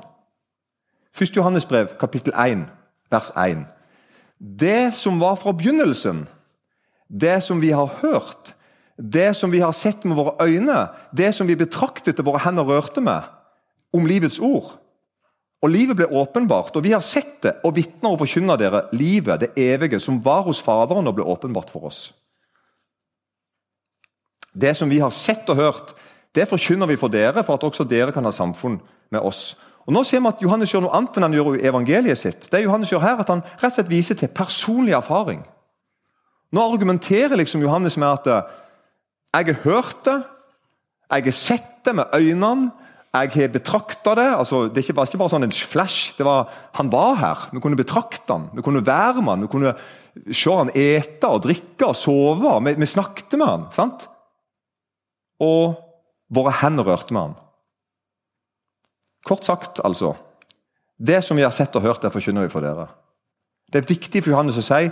1. 1.14 1.36
Johannes 1.36 1.66
brev, 1.66 1.94
kapittel 1.98 2.34
1, 2.34 2.66
vers 3.10 3.30
1. 3.38 3.64
Det 4.38 4.94
som 4.94 5.20
var 5.20 5.36
fra 5.38 5.54
begynnelsen, 5.54 6.24
det 7.08 7.42
som 7.42 7.62
vi 7.62 7.70
har 7.70 7.90
hørt, 8.02 8.54
det 8.98 9.34
som 9.36 9.50
vi 9.50 9.62
har 9.62 9.72
sett 9.72 10.04
med 10.04 10.16
våre 10.16 10.34
øyne, 10.42 10.88
det 11.16 11.32
som 11.34 11.46
vi 11.46 11.58
betraktet 11.58 12.18
og 12.18 12.30
våre 12.30 12.42
hender 12.46 12.66
rørte 12.66 13.02
med, 13.02 13.22
om 13.94 14.06
livets 14.06 14.38
ord. 14.38 14.74
Og 15.62 15.70
Livet 15.70 15.96
ble 15.96 16.10
åpenbart, 16.12 16.76
og 16.76 16.84
vi 16.84 16.92
har 16.92 17.00
sett 17.00 17.38
det 17.42 17.54
og 17.64 17.76
vitner 17.78 18.12
og 18.12 18.20
forkynner 18.20 18.58
dere 18.60 18.82
livet, 18.92 19.40
det 19.40 19.54
evige, 19.56 20.00
som 20.00 20.18
var 20.24 20.42
hos 20.44 20.60
Faderen 20.62 21.08
og 21.08 21.16
ble 21.16 21.24
åpenbart 21.24 21.70
for 21.72 21.88
oss. 21.88 22.10
Det 24.54 24.76
som 24.78 24.90
vi 24.90 25.00
har 25.02 25.10
sett 25.14 25.48
og 25.50 25.58
hørt, 25.58 25.94
det 26.34 26.48
forkynner 26.50 26.90
vi 26.90 26.98
for 26.98 27.12
dere, 27.12 27.44
for 27.46 27.58
at 27.58 27.66
også 27.66 27.86
dere 27.86 28.14
kan 28.14 28.26
ha 28.26 28.32
samfunn 28.34 28.80
med 29.14 29.22
oss. 29.22 29.54
Og 29.84 29.92
Nå 29.92 30.04
ser 30.08 30.22
vi 30.22 30.30
at 30.30 30.42
Johannes 30.42 30.72
gjør 30.72 30.86
noe 30.86 30.96
annet 30.96 31.18
enn 31.18 31.26
han 31.26 31.36
gjør 31.36 31.56
i 31.58 31.66
evangeliet 31.68 32.18
sitt. 32.20 32.46
Det 32.50 32.62
Johannes 32.64 32.92
gjør 32.92 33.04
her, 33.04 33.20
at 33.20 33.28
Han 33.28 33.44
rett 33.44 33.68
og 33.68 33.76
slett 33.76 33.92
viser 33.92 34.18
til 34.18 34.32
personlig 34.32 34.94
erfaring. 34.96 35.42
Nå 36.54 36.62
argumenterer 36.62 37.36
liksom 37.36 37.62
Johannes 37.62 37.98
med 38.00 38.08
at 38.08 38.30
eh, 38.30 38.54
jeg 39.34 39.50
har 39.50 39.60
hørt 39.66 40.00
det, 40.06 40.22
jeg 41.10 41.26
har 41.26 41.36
sett 41.36 41.70
det 41.84 41.94
med 41.98 42.14
øynene, 42.14 42.70
jeg 43.14 43.30
har 43.34 43.50
betrakta 43.54 44.14
det. 44.18 44.30
altså 44.34 44.68
Det 44.68 44.88
var 44.90 45.06
ikke 45.06 45.18
bare 45.20 45.30
sånn 45.30 45.46
en 45.46 45.52
flash. 45.52 46.16
det 46.18 46.24
var, 46.26 46.48
Han 46.74 46.90
var 46.90 47.14
her. 47.14 47.38
Vi 47.52 47.60
kunne 47.60 47.78
betrakte 47.78 48.32
han, 48.32 48.48
vi 48.54 48.62
kunne 48.62 48.86
være 48.86 49.22
med 49.22 49.30
han, 49.30 49.42
vi 49.42 49.52
kunne 49.52 49.74
se 50.32 50.50
han 50.50 50.72
ete 50.74 51.28
og 51.28 51.44
drikke 51.44 51.86
og 51.86 51.96
sove. 51.96 52.56
Vi, 52.64 52.74
vi 52.74 52.86
snakket 52.86 53.38
med 53.38 53.46
han, 53.46 53.68
sant? 53.70 54.08
Og 55.40 55.74
våre 56.34 56.52
hender 56.62 56.86
rørte 56.86 57.14
med 57.14 57.20
han. 57.20 57.34
Kort 59.24 59.44
sagt, 59.44 59.80
altså. 59.84 60.14
Det 60.98 61.24
som 61.24 61.36
vi 61.36 61.42
har 61.42 61.50
sett 61.50 61.74
og 61.76 61.82
hørt, 61.82 62.02
det 62.02 62.12
forkynner 62.12 62.46
vi 62.46 62.52
for 62.52 62.64
dere. 62.64 62.86
Det 63.72 63.82
er 63.82 63.88
viktig 63.88 64.22
for 64.22 64.30
Johannes 64.30 64.60
å 64.60 64.64
si 64.64 64.90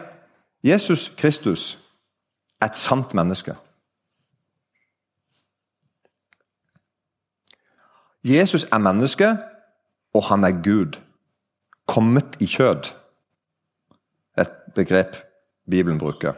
Jesus 0.62 1.10
Kristus 1.18 1.76
er 2.60 2.70
et 2.70 2.78
sant 2.78 3.14
menneske. 3.14 3.54
Jesus 8.22 8.64
er 8.70 8.78
menneske, 8.78 9.36
og 10.14 10.24
han 10.30 10.44
er 10.44 10.62
Gud. 10.62 11.00
Kommet 11.86 12.38
i 12.40 12.46
kjød. 12.46 12.92
Et 14.38 14.52
begrep 14.74 15.16
Bibelen 15.70 15.98
bruker. 15.98 16.32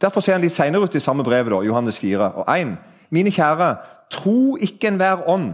Derfor 0.00 0.20
ser 0.20 0.32
han 0.32 0.40
litt 0.40 0.56
senere 0.56 0.88
ut 0.88 0.94
i 0.94 1.00
samme 1.00 1.24
brevet, 1.24 1.52
da, 1.52 1.60
Johannes 1.60 1.98
4 2.00 2.32
og 2.40 2.48
1. 2.48 2.76
Mine 3.10 3.32
kjære, 3.34 3.76
tro 4.10 4.56
ikke 4.56 4.88
enhver 4.88 5.26
ånd, 5.28 5.52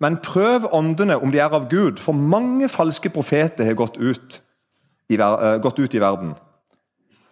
men 0.00 0.18
prøv 0.22 0.68
åndene 0.72 1.18
om 1.18 1.32
de 1.32 1.38
er 1.38 1.54
av 1.54 1.68
Gud, 1.70 1.98
for 2.02 2.12
mange 2.12 2.68
falske 2.68 3.10
profeter 3.10 3.66
har 3.66 3.78
gått 3.78 3.98
ut 3.98 4.40
i, 5.08 5.18
uh, 5.18 5.58
gått 5.62 5.78
ut 5.78 5.94
i 5.94 6.00
verden. 6.02 6.34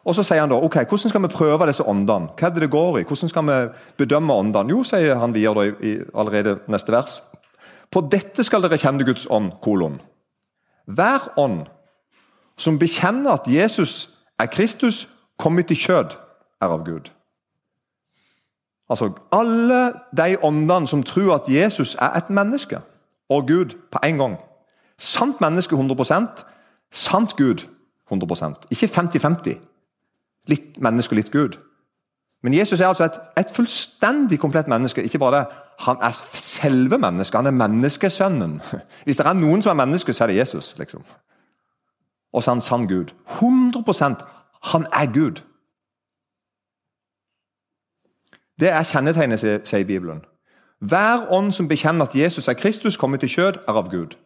Og 0.06 0.14
Så 0.14 0.22
sier 0.22 0.40
han 0.40 0.50
da, 0.50 0.58
ok, 0.62 0.84
hvordan 0.86 1.10
skal 1.10 1.22
vi 1.22 1.28
prøve 1.34 1.66
disse 1.66 1.82
åndene? 1.82 2.30
Hva 2.38 2.46
er 2.46 2.52
det 2.54 2.62
det 2.62 2.70
går 2.70 3.00
i? 3.00 3.04
Hvordan 3.04 3.28
skal 3.28 3.46
vi 3.46 3.56
bedømme 3.98 4.34
åndene? 4.34 4.70
Jo, 4.70 4.84
sier 4.86 5.18
han 5.18 5.34
videre 5.34 5.66
i, 5.66 5.72
i 5.82 5.94
allerede 6.14 6.60
neste 6.70 6.94
vers. 6.94 7.22
På 7.90 8.04
dette 8.06 8.44
skal 8.46 8.62
dere 8.62 8.78
kjenne 8.78 9.06
Guds 9.06 9.26
ånd, 9.30 9.50
kolon. 9.62 9.98
Hver 10.86 11.26
ånd 11.36 11.66
som 12.56 12.78
bekjenner 12.78 13.34
at 13.34 13.50
Jesus 13.50 14.08
er 14.38 14.46
Kristus, 14.46 15.08
kommet 15.38 15.70
i 15.70 15.76
kjød, 15.76 16.14
er 16.62 16.72
av 16.72 16.84
Gud. 16.86 17.10
Altså, 18.88 19.12
Alle 19.32 19.92
de 20.16 20.36
åndene 20.42 20.86
som 20.86 21.02
tror 21.02 21.34
at 21.34 21.48
Jesus 21.48 21.94
er 21.94 22.10
et 22.10 22.30
menneske 22.30 22.78
og 23.28 23.46
Gud 23.46 23.76
på 23.92 23.98
en 24.04 24.18
gang. 24.18 24.36
Sant 24.98 25.40
menneske 25.40 25.76
100% 25.76 26.44
sant 26.92 27.36
Gud 27.36 27.66
100% 28.12 28.54
Ikke 28.70 28.86
50-50. 28.86 29.56
Litt 30.46 30.78
menneske 30.80 31.12
og 31.12 31.16
litt 31.16 31.32
Gud. 31.32 31.58
Men 32.42 32.54
Jesus 32.54 32.80
er 32.80 32.86
altså 32.86 33.04
et, 33.04 33.18
et, 33.38 33.50
fullstendig 33.50 34.38
komplett 34.38 34.68
menneske. 34.68 35.02
Ikke 35.02 35.18
bare 35.18 35.38
det, 35.38 35.46
Han 35.78 35.96
er 36.02 36.12
selve 36.32 36.98
mennesket. 36.98 37.38
Han 37.38 37.46
er 37.46 37.50
menneskesønnen. 37.50 38.62
Hvis 39.04 39.16
det 39.16 39.26
er 39.26 39.32
noen 39.32 39.62
som 39.62 39.70
er 39.70 39.84
menneske, 39.84 40.12
så 40.12 40.24
er 40.24 40.28
det 40.28 40.36
Jesus. 40.36 40.78
liksom. 40.78 41.02
Og 42.32 42.42
så 42.42 42.50
er 42.50 42.54
han 42.54 42.62
sann 42.62 42.86
Gud. 42.88 43.12
100% 43.40 44.24
Han 44.62 44.86
er 44.92 45.12
Gud. 45.12 45.42
Det 48.60 48.70
er 48.72 48.82
kjennetegnet, 48.82 49.68
sier 49.68 49.84
Bibelen. 49.84 50.24
Hver 50.78 51.26
ånd 51.32 51.52
som 51.52 51.68
bekjenner 51.68 52.06
at 52.06 52.14
Jesus 52.16 52.48
er 52.48 52.56
Kristus, 52.56 52.96
kommet 52.96 53.20
til 53.20 53.28
kjød, 53.28 53.62
er 53.68 53.72
av 53.72 53.90
Gud. 53.90 54.16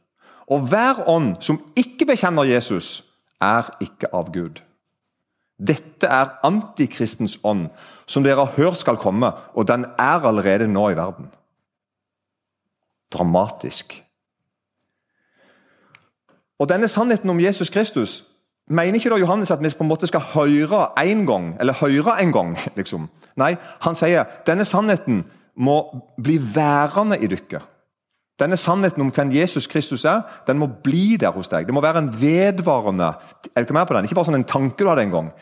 Og 0.51 0.67
hver 0.69 1.09
ånd 1.09 1.37
som 1.41 1.61
ikke 1.77 2.07
bekjenner 2.07 2.45
Jesus, 2.45 3.05
er 3.41 3.71
ikke 3.81 4.11
av 4.15 4.33
Gud. 4.35 4.63
Dette 5.61 6.07
er 6.07 6.39
antikristens 6.47 7.39
ånd, 7.45 7.69
som 8.07 8.25
dere 8.25 8.47
har 8.47 8.57
hørt 8.57 8.81
skal 8.81 8.97
komme, 8.97 9.33
og 9.55 9.69
den 9.69 9.85
er 9.99 10.27
allerede 10.27 10.69
nå 10.69 10.89
i 10.91 10.97
verden. 10.97 11.31
Dramatisk. 13.13 14.05
Og 16.59 16.69
Denne 16.69 16.89
sannheten 16.89 17.31
om 17.31 17.41
Jesus 17.41 17.71
Kristus 17.71 18.25
mener 18.71 18.99
ikke 18.99 19.11
da 19.13 19.19
Johannes 19.21 19.51
at 19.51 19.63
vi 19.63 19.73
på 19.75 19.85
en 19.85 19.91
måte 19.91 20.09
skal 20.09 20.25
høre 20.35 20.87
en 21.03 21.27
gang, 21.27 21.53
eller 21.61 21.77
høre 21.81 22.17
en 22.23 22.33
gang. 22.33 22.55
liksom. 22.79 23.09
Nei, 23.41 23.55
han 23.85 23.99
sier 23.99 24.29
denne 24.47 24.67
sannheten 24.69 25.25
må 25.61 25.83
bli 26.23 26.39
værende 26.55 27.19
i 27.21 27.29
dere. 27.31 27.65
Denne 28.41 28.57
sannheten 28.57 29.03
om 29.05 29.11
hvem 29.13 29.35
Jesus 29.35 29.67
Kristus 29.69 30.07
er, 30.09 30.23
den 30.47 30.59
må 30.59 30.71
bli 30.85 31.19
der 31.21 31.35
hos 31.35 31.51
deg. 31.53 31.67
Det 31.69 31.75
må 31.77 31.83
være 31.85 32.01
en 32.01 32.13
vedvarende 32.15 33.11
er 33.51 33.61
du 33.61 33.67
ikke 33.67 33.77
med 33.77 33.87
på 33.87 33.97
den? 33.97 34.07
Ikke 34.09 34.17
bare 34.17 34.31
sånn 34.31 34.39
en 34.41 34.49
tanke 34.49 34.81
du 34.81 34.89
hadde 34.89 35.05
en 35.05 35.13
gang. 35.13 35.33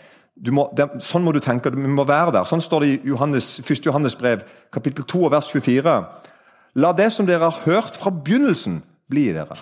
Må, 0.54 0.68
det, 0.74 0.86
sånn 1.02 1.22
må 1.26 1.34
du 1.34 1.40
tenke. 1.42 1.70
Du 1.70 1.78
må 1.78 2.06
være 2.06 2.34
der. 2.34 2.46
Sånn 2.46 2.62
står 2.62 2.84
det 2.84 2.90
i 2.90 2.98
Johannes, 3.12 3.56
1. 3.62 3.86
Johannes 3.86 4.18
brev, 4.18 4.42
kapittel 4.74 5.06
2, 5.06 5.24
vers 5.34 5.50
24. 5.52 5.94
La 6.82 6.92
det 6.94 7.08
som 7.14 7.26
dere 7.26 7.50
har 7.50 7.62
hørt 7.66 7.98
fra 7.98 8.10
begynnelsen, 8.14 8.80
bli 9.10 9.28
i 9.30 9.34
dere. 9.36 9.58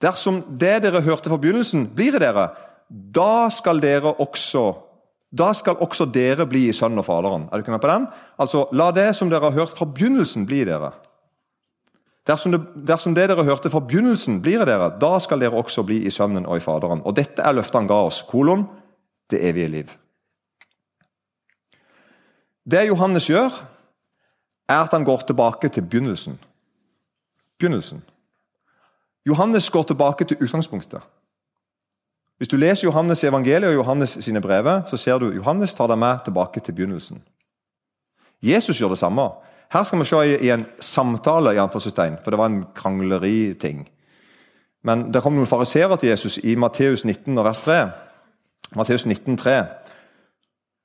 Dersom 0.00 0.42
det 0.60 0.78
dere 0.84 1.02
hørte 1.04 1.28
fra 1.28 1.38
begynnelsen, 1.40 1.88
blir 1.94 2.16
i 2.16 2.22
dere, 2.22 2.48
da 2.88 3.48
skal 3.52 3.82
dere 3.82 4.14
også 4.18 4.70
da 5.30 5.52
skal 5.54 5.78
også 5.78 6.08
dere 6.10 6.42
bli 6.50 6.64
i 6.68 6.72
Sønnen 6.74 6.98
og 6.98 7.04
Faderen. 7.06 7.44
Er 7.46 7.58
du 7.58 7.62
ikke 7.62 7.70
med 7.70 7.82
på 7.84 7.90
den? 7.90 8.08
Altså, 8.38 8.64
La 8.74 8.90
det 8.90 9.12
som 9.14 9.30
dere 9.30 9.46
har 9.46 9.54
hørt 9.54 9.76
fra 9.78 9.86
begynnelsen, 9.86 10.46
bli 10.46 10.64
dere. 10.66 10.90
Dersom 12.26 12.52
det, 12.52 12.60
dersom 12.86 13.14
det 13.14 13.28
dere 13.30 13.44
hørte 13.46 13.70
fra 13.70 13.80
begynnelsen, 13.80 14.40
blir 14.42 14.64
dere, 14.66 14.90
da 15.00 15.12
skal 15.22 15.40
dere 15.40 15.54
også 15.56 15.84
bli 15.86 16.02
i 16.06 16.10
Sønnen 16.10 16.46
og 16.46 16.58
i 16.58 16.64
Faderen. 16.64 17.02
Og 17.06 17.14
Dette 17.16 17.46
er 17.46 17.54
løftet 17.54 17.78
han 17.78 17.90
ga 17.90 18.02
oss. 18.08 18.24
Kolon 18.26 18.66
det 19.30 19.38
evige 19.46 19.68
liv. 19.68 19.90
Det 22.70 22.86
Johannes 22.88 23.30
gjør, 23.30 23.54
er 24.68 24.82
at 24.82 24.92
han 24.92 25.04
går 25.04 25.26
tilbake 25.30 25.68
til 25.68 25.86
begynnelsen. 25.86 26.38
Begynnelsen. 27.58 28.02
Johannes 29.26 29.70
går 29.70 29.82
tilbake 29.82 30.24
til 30.24 30.36
utgangspunktet. 30.40 31.00
Hvis 32.38 32.48
du 32.48 32.56
leser 32.56 32.88
Johannes' 32.88 33.26
evangeliet 33.26 33.68
og 33.68 33.74
Johannes 33.74 34.16
sine 34.20 34.40
brever, 34.40 34.82
så 34.86 34.96
ser 34.96 35.18
du 35.18 35.32
Johannes 35.32 35.74
tar 35.74 35.90
deg 35.92 35.98
med 35.98 36.24
tilbake 36.24 36.60
til 36.60 36.72
begynnelsen. 36.74 37.22
Jesus 38.42 38.80
gjør 38.80 38.88
det 38.88 38.98
samme. 38.98 39.28
Her 39.72 39.84
skal 39.84 39.98
vi 39.98 40.04
se 40.04 40.38
i, 40.40 40.50
en 40.50 40.66
samtale, 40.80 41.52
i 41.52 41.58
for 42.24 42.30
det 42.30 42.38
var 42.38 42.46
en 42.46 42.64
krangleri-ting. 42.74 43.88
Men 44.82 45.12
det 45.12 45.22
kom 45.22 45.34
noen 45.36 45.46
fariseere 45.46 45.96
til 45.96 46.08
Jesus 46.08 46.38
i 46.38 46.54
Matteus 46.54 47.04
19, 47.04 47.36
vers 47.36 47.58
3. 47.58 47.90
Matteus 48.76 49.06
19, 49.06 49.36
3. 49.36 49.64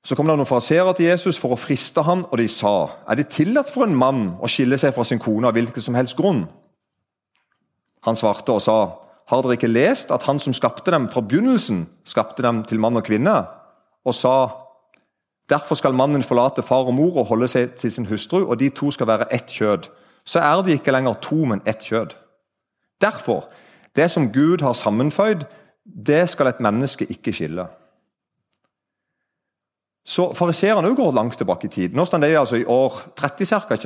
Så 0.05 0.15
kom 0.15 0.27
det 0.27 0.35
noen 0.35 0.45
fariseere 0.45 0.93
til 0.93 1.05
Jesus 1.05 1.39
for 1.39 1.55
å 1.55 1.59
friste 1.59 2.03
ham, 2.03 2.25
og 2.29 2.37
de 2.37 2.47
sa 2.51 2.89
er 3.09 3.15
det 3.15 3.31
tillatt 3.33 3.71
for 3.71 3.87
en 3.87 3.95
mann 3.95 4.27
å 4.43 4.49
skille 4.51 4.77
seg 4.77 4.93
fra 4.93 5.03
sin 5.07 5.19
kone 5.23 5.47
av 5.47 5.55
hvilken 5.55 5.81
som 5.81 5.95
helst 5.95 6.17
grunn. 6.19 6.43
Han 8.05 8.17
svarte 8.17 8.53
og 8.53 8.63
sa 8.63 8.77
har 9.25 9.41
dere 9.41 9.57
ikke 9.57 9.71
lest 9.71 10.11
at 10.13 10.25
han 10.27 10.39
som 10.41 10.53
skapte 10.53 10.93
dem 10.93 11.07
fra 11.09 11.23
begynnelsen, 11.25 11.87
skapte 12.05 12.43
dem 12.45 12.61
til 12.69 12.79
mann 12.79 12.97
og 12.99 13.05
kvinne, 13.07 13.39
og 14.05 14.13
sa 14.13 14.35
Derfor 15.45 15.77
skal 15.77 15.93
mannen 15.93 16.23
forlate 16.25 16.63
far 16.65 16.87
og 16.89 16.95
mor 16.97 17.19
og 17.21 17.27
holde 17.29 17.45
seg 17.47 17.75
til 17.77 17.91
sin 17.93 18.07
hustru, 18.09 18.47
og 18.49 18.57
de 18.57 18.71
to 18.73 18.89
skal 18.91 19.05
være 19.05 19.27
ett 19.29 19.51
kjød. 19.53 19.91
Så 20.25 20.41
er 20.41 20.63
de 20.65 20.73
ikke 20.73 20.91
lenger 20.91 21.13
to, 21.21 21.35
men 21.45 21.61
ett 21.69 21.85
kjød. 21.85 22.15
Derfor, 23.01 23.45
det 23.95 24.09
som 24.11 24.31
Gud 24.33 24.63
har 24.65 24.73
sammenføyd, 24.73 25.45
det 25.85 26.29
skal 26.29 26.47
et 26.47 26.59
menneske 26.59 27.05
ikke 27.05 27.33
skille. 27.33 27.67
Så 30.05 30.33
Fariseerne 30.33 30.95
går 30.95 31.13
langt 31.13 31.37
tilbake 31.37 31.65
i 31.65 31.69
tid. 31.69 31.93
Nå 31.93 32.05
står 32.05 32.17
de 32.25 32.37
altså 32.39 32.55
i 32.55 32.65
år 32.65 33.01
30 33.15 33.45
ca. 33.45 33.77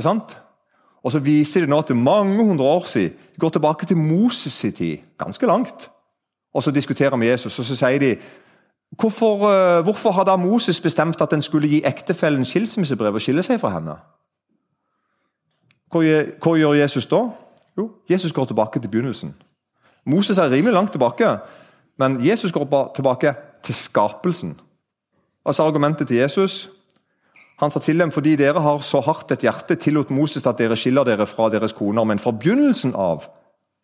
Og 1.03 1.11
så 1.11 1.19
viser 1.19 1.61
de 1.61 1.71
nå 1.71 1.81
til 1.81 1.95
mange 1.95 2.43
hundre 2.43 2.65
år 2.65 2.85
siden. 2.85 3.09
De 3.35 3.39
går 3.39 3.49
tilbake 3.49 3.85
til 3.85 3.95
Moses' 3.95 4.67
i 4.67 4.71
tid, 4.71 4.97
ganske 5.17 5.45
langt. 5.45 5.89
Og 6.53 6.63
så 6.63 6.71
diskuterer 6.71 7.17
vi 7.17 7.27
Jesus, 7.27 7.59
og 7.59 7.65
så 7.65 7.75
sier 7.75 7.99
de 7.99 8.15
hvorfor, 8.97 9.35
uh, 9.35 9.83
hvorfor 9.83 10.11
har 10.11 10.23
da 10.23 10.35
Moses 10.35 10.81
bestemt 10.81 11.21
at 11.21 11.33
en 11.33 11.41
skulle 11.41 11.67
gi 11.67 11.81
ektefellen 11.85 12.45
skilsmissebrev 12.45 13.13
og 13.13 13.21
skille 13.21 13.43
seg 13.43 13.59
fra 13.59 13.69
henne? 13.69 13.95
Hva, 15.89 16.01
hva 16.41 16.55
gjør 16.57 16.73
Jesus 16.81 17.05
da? 17.09 17.21
Jo, 17.77 17.91
Jesus 18.09 18.33
går 18.33 18.45
tilbake 18.45 18.79
til 18.79 18.89
begynnelsen. 18.89 19.35
Moses 20.05 20.37
er 20.37 20.51
rimelig 20.51 20.73
langt 20.73 20.91
tilbake, 20.91 21.37
men 21.97 22.17
Jesus 22.25 22.51
går 22.51 22.91
tilbake 22.95 23.33
til 23.63 23.75
skapelsen. 23.75 24.59
Altså 25.45 25.63
Argumentet 25.63 26.07
til 26.07 26.17
Jesus 26.17 26.69
han 27.59 27.71
sa 27.71 27.81
til 27.83 27.99
dem 27.99 28.11
fordi 28.11 28.37
dere 28.39 28.61
har 28.63 28.79
så 28.85 29.01
hardt 29.03 29.33
et 29.35 29.43
hjerte, 29.43 29.75
tillot 29.75 30.13
Moses 30.15 30.47
at 30.47 30.59
dere 30.61 30.77
skiller 30.79 31.03
dere 31.03 31.27
fra 31.27 31.49
deres 31.51 31.75
koner. 31.75 32.07
Men 32.07 32.19
fra 32.19 32.31
begynnelsen 32.31 32.95
av 32.95 33.27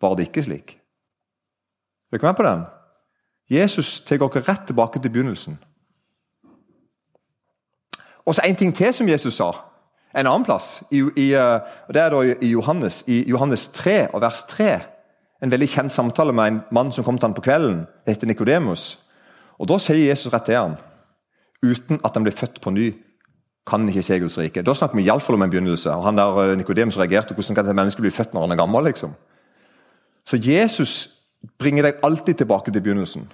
var 0.02 0.16
det 0.16 0.30
ikke 0.30 0.46
slik. 0.48 0.78
Er 2.12 2.18
dere 2.18 2.30
med 2.30 2.38
på 2.40 2.48
den? 2.48 2.66
Jesus 3.52 4.00
tar 4.02 4.22
dere 4.22 4.44
rett 4.48 4.68
tilbake 4.70 5.02
til 5.02 5.12
begynnelsen. 5.12 5.58
Og 8.26 8.36
så 8.36 8.42
en 8.46 8.56
ting 8.56 8.74
til 8.76 8.94
som 8.94 9.10
Jesus 9.10 9.36
sa. 9.36 9.52
En 10.16 10.28
annen 10.28 10.46
plass. 10.48 10.84
I, 10.92 11.04
i, 11.16 11.34
eh, 11.36 11.60
Det 11.94 12.02
er 12.02 12.10
da 12.10 12.22
i 12.24 12.50
Johannes, 12.56 13.04
i 13.08 13.30
Johannes 13.30 13.68
3 13.68 14.08
og 14.14 14.22
vers 14.22 14.44
3. 14.44 14.80
En 15.44 15.52
veldig 15.52 15.68
kjent 15.70 15.92
samtale 15.92 16.34
med 16.34 16.48
en 16.48 16.62
mann 16.72 16.92
som 16.92 17.04
kom 17.04 17.18
til 17.18 17.28
ham 17.28 17.34
på 17.34 17.42
kvelden. 17.42 17.86
Det 18.06 18.16
heter 18.16 18.28
Nikodemus. 18.28 19.00
Og 19.60 19.68
Da 19.68 19.78
sier 19.78 20.10
Jesus 20.10 20.34
rett 20.34 20.46
til 20.46 20.56
ham 20.56 20.78
uten 21.64 22.00
at 22.06 22.14
han 22.14 22.24
blir 22.24 22.36
født 22.36 22.62
på 22.62 22.70
ny, 22.70 22.94
kan 23.66 23.88
ikke 23.90 24.02
se 24.06 24.20
Guds 24.20 24.38
rike. 24.38 24.62
Da 24.62 24.74
snakker 24.74 24.98
vi 24.98 25.06
iallfall 25.08 25.36
om 25.36 25.42
en 25.42 25.50
begynnelse. 25.50 25.92
og 25.92 26.04
Han 26.04 26.18
der 26.18 26.38
eh, 26.44 26.58
Nikodemus 26.58 26.98
reagerte 26.98 27.34
hvordan 27.34 27.56
kan 27.56 27.68
et 27.68 27.76
menneske 27.76 28.02
bli 28.02 28.14
født 28.14 28.34
når 28.34 28.42
han 28.42 28.52
er 28.52 28.62
gammel? 28.62 28.84
liksom? 28.86 29.14
Så 30.26 30.38
Jesus 30.38 31.10
bringer 31.58 31.84
deg 31.84 32.02
alltid 32.04 32.34
tilbake 32.34 32.72
til 32.72 32.82
begynnelsen. 32.82 33.32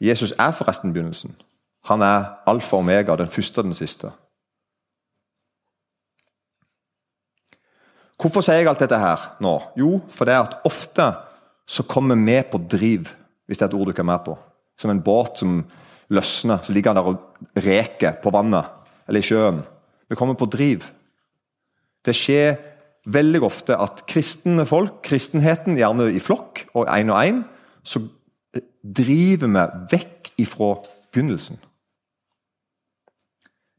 Jesus 0.00 0.34
er 0.38 0.50
forresten 0.50 0.92
begynnelsen. 0.92 1.36
Han 1.84 2.02
er 2.02 2.24
alfa 2.46 2.76
og 2.76 2.84
omega, 2.84 3.16
den 3.16 3.28
første 3.28 3.58
og 3.58 3.64
den 3.64 3.74
siste. 3.74 4.10
Hvorfor 8.20 8.44
sier 8.44 8.60
jeg 8.60 8.68
alt 8.68 8.80
dette 8.80 8.98
her 9.00 9.36
nå? 9.40 9.54
Jo, 9.80 10.00
for 10.12 10.28
det 10.28 10.34
er 10.34 10.44
at 10.44 10.58
ofte 10.68 11.06
så 11.68 11.82
kommer 11.88 12.18
vi 12.20 12.42
på 12.50 12.58
driv, 12.58 13.08
hvis 13.46 13.58
det 13.58 13.64
er 13.64 13.70
et 13.70 13.74
ord 13.74 13.86
du 13.86 13.92
ikke 13.94 14.04
er 14.04 14.12
med 14.12 14.24
på. 14.24 14.36
Som 14.76 14.90
en 14.90 15.02
båt 15.02 15.38
som 15.40 15.62
løsner, 16.08 16.60
så 16.62 16.72
ligger 16.72 16.90
han 16.90 16.96
der 17.00 17.08
og 17.08 17.16
reker 17.56 18.18
på 18.22 18.32
vannet 18.34 18.79
eller 19.10 19.20
i 19.20 19.26
sjøen. 19.26 19.62
Vi 20.10 20.18
kommer 20.18 20.38
på 20.38 20.48
driv. 20.50 20.86
Det 22.06 22.14
skjer 22.16 22.54
veldig 23.10 23.40
ofte 23.44 23.76
at 23.80 24.04
kristne 24.10 24.64
folk, 24.68 25.00
kristenheten, 25.06 25.78
gjerne 25.80 26.10
i 26.14 26.22
flokk 26.22 26.64
og 26.76 26.88
én 26.92 27.10
og 27.12 27.18
én, 27.20 27.42
så 27.82 28.02
driver 28.82 29.50
vi 29.50 29.66
vekk 29.96 30.32
ifra 30.40 30.70
begynnelsen. 31.10 31.58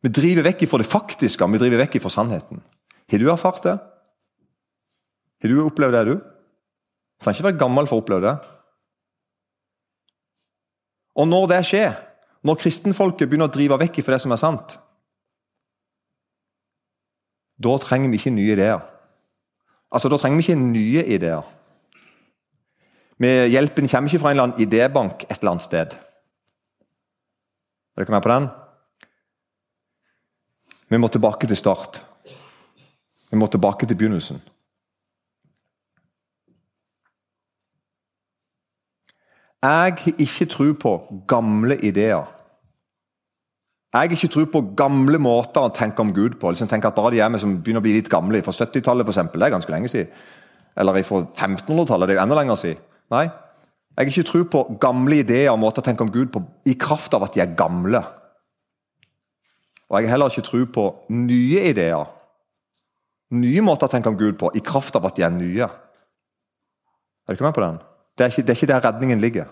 Vi 0.02 0.10
driver 0.10 0.48
vekk 0.50 0.66
ifra 0.66 0.82
det 0.82 0.90
faktiske, 0.90 1.48
vi 1.54 1.62
driver 1.62 1.84
vekk 1.84 2.00
ifra 2.00 2.12
sannheten. 2.12 2.62
Har 3.12 3.22
du 3.22 3.28
erfart 3.30 3.64
det? 3.64 3.78
Har 5.42 5.50
du 5.50 5.66
opplevd 5.66 5.98
det, 5.98 6.06
du? 6.06 6.16
Du 6.18 7.26
trenger 7.26 7.40
ikke 7.40 7.50
være 7.52 7.62
gammel 7.62 7.90
for 7.90 8.00
å 8.00 8.04
oppleve 8.04 8.26
det. 8.26 8.36
Og 11.22 11.28
når 11.28 11.50
det 11.52 11.60
skjer, 11.70 11.92
når 12.48 12.58
kristenfolket 12.64 13.30
begynner 13.30 13.52
å 13.52 13.54
drive 13.54 13.78
vekk 13.84 14.00
ifra 14.02 14.16
det 14.16 14.24
som 14.24 14.34
er 14.34 14.42
sant, 14.42 14.78
da 17.64 17.78
trenger 17.78 18.10
vi 18.10 18.20
ikke 18.20 18.34
nye 18.36 18.54
ideer. 18.54 18.80
Altså, 19.92 20.10
Da 20.10 20.18
trenger 20.18 20.38
vi 20.38 20.42
ikke 20.46 20.62
nye 20.62 21.06
ideer. 21.06 21.42
Med 23.18 23.50
hjelpen 23.50 23.88
kommer 23.88 24.10
ikke 24.10 24.20
fra 24.20 24.32
en 24.32 24.38
eller 24.38 24.44
annen 24.44 24.62
idébank 24.62 25.24
et 25.30 25.40
eller 25.40 25.52
annet 25.52 25.64
sted. 25.64 25.98
Er 27.98 28.04
dere 28.04 28.12
med 28.12 28.22
på 28.22 28.32
den? 28.32 28.48
Vi 30.90 30.98
må 30.98 31.08
tilbake 31.08 31.48
til 31.48 31.58
start. 31.58 32.02
Vi 33.32 33.38
må 33.38 33.48
tilbake 33.48 33.86
til 33.86 33.96
begynnelsen. 33.96 34.42
Jeg 39.62 39.70
har 39.70 40.14
ikke 40.20 40.46
tro 40.46 40.74
på 40.74 41.24
gamle 41.28 41.78
ideer. 41.86 42.41
Jeg 43.92 44.00
har 44.00 44.08
ikke 44.08 44.32
tro 44.32 44.46
på 44.48 44.62
gamle 44.80 45.20
måter 45.20 45.66
å 45.68 45.72
tenke 45.76 46.00
om 46.00 46.14
Gud 46.16 46.38
på. 46.40 46.54
Liksom 46.54 46.70
tenk 46.72 46.86
at 46.88 46.96
Bare 46.96 47.12
de 47.12 47.20
er 47.20 47.32
med 47.32 47.42
som 47.44 47.58
begynner 47.60 47.84
å 47.84 47.84
bli 47.84 47.98
litt 47.98 48.10
gamle, 48.12 48.40
fra 48.46 48.54
70-tallet 48.56 49.04
f.eks., 49.04 49.34
det 49.34 49.44
er 49.44 49.52
ganske 49.52 49.74
lenge 49.74 49.92
siden. 49.92 50.22
Eller 50.80 51.04
fra 51.04 51.26
1500-tallet, 51.26 52.08
det 52.08 52.16
er 52.16 52.22
jo 52.22 52.24
enda 52.24 52.38
lenger 52.40 52.60
siden. 52.62 52.80
Nei, 53.12 53.26
jeg 53.92 54.00
har 54.00 54.12
ikke 54.14 54.30
tro 54.30 54.42
på 54.48 54.62
gamle 54.80 55.20
ideer 55.20 55.52
og 55.52 55.60
måter 55.60 55.84
å 55.84 55.88
tenke 55.90 56.06
om 56.06 56.12
Gud 56.14 56.32
på 56.32 56.40
i 56.72 56.78
kraft 56.80 57.12
av 57.18 57.26
at 57.28 57.36
de 57.36 57.44
er 57.44 57.52
gamle. 57.60 58.00
Og 59.92 59.98
jeg 60.00 60.08
har 60.08 60.16
heller 60.16 60.32
ikke 60.32 60.48
tro 60.48 60.64
på 60.72 60.86
nye 61.12 61.66
ideer, 61.74 62.08
nye 63.36 63.64
måter 63.68 63.90
å 63.90 63.92
tenke 63.92 64.08
om 64.08 64.16
Gud 64.20 64.38
på, 64.40 64.54
i 64.56 64.64
kraft 64.64 64.96
av 64.96 65.10
at 65.10 65.20
de 65.20 65.28
er 65.28 65.36
nye. 65.36 65.68
Er 65.68 67.28
du 67.28 67.36
ikke 67.36 67.50
med 67.50 67.58
på 67.60 67.66
den? 67.66 67.82
Det 68.16 68.24
er, 68.24 68.32
ikke, 68.32 68.46
det 68.48 68.54
er 68.54 68.60
ikke 68.62 68.72
der 68.72 68.86
redningen 68.88 69.24
ligger. 69.24 69.52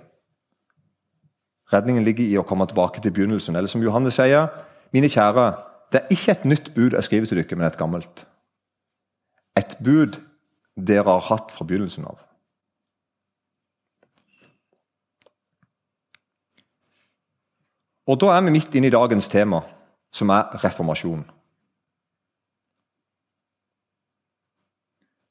Redningen 1.74 2.04
ligger 2.04 2.26
i 2.26 2.38
å 2.40 2.46
komme 2.48 2.66
tilbake 2.70 3.02
til 3.02 3.14
begynnelsen. 3.14 3.56
Eller 3.56 3.70
som 3.70 3.84
Johannes 3.84 4.18
sier, 4.18 4.50
mine 4.94 5.10
kjære, 5.10 5.52
det 5.94 6.02
er 6.02 6.16
ikke 6.16 6.34
et 6.34 6.48
nytt 6.50 6.72
bud 6.74 6.96
jeg 6.98 7.06
skriver 7.06 7.30
til 7.30 7.42
dere, 7.42 7.58
men 7.58 7.68
et 7.68 7.78
gammelt. 7.78 8.26
Et 9.58 9.76
bud 9.84 10.18
dere 10.78 11.06
har 11.06 11.28
hatt 11.30 11.54
fra 11.54 11.66
begynnelsen 11.66 12.08
av. 12.10 12.18
Og 18.10 18.18
Da 18.18 18.32
er 18.34 18.42
vi 18.42 18.56
midt 18.56 18.74
inne 18.76 18.90
i 18.90 18.94
dagens 18.94 19.28
tema, 19.30 19.62
som 20.12 20.32
er 20.34 20.50
reformasjon. 20.64 21.22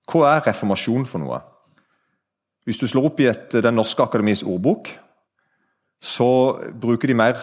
Hva 0.08 0.36
er 0.36 0.44
reformasjon 0.46 1.06
for 1.06 1.18
noe? 1.18 1.40
Hvis 2.64 2.78
du 2.78 2.86
slår 2.86 3.10
opp 3.10 3.20
i 3.20 3.26
et, 3.26 3.52
Den 3.52 3.74
norske 3.74 4.02
akademis 4.02 4.42
ordbok, 4.42 4.88
så 6.00 6.58
bruker 6.80 7.08
de 7.08 7.14
mer, 7.14 7.40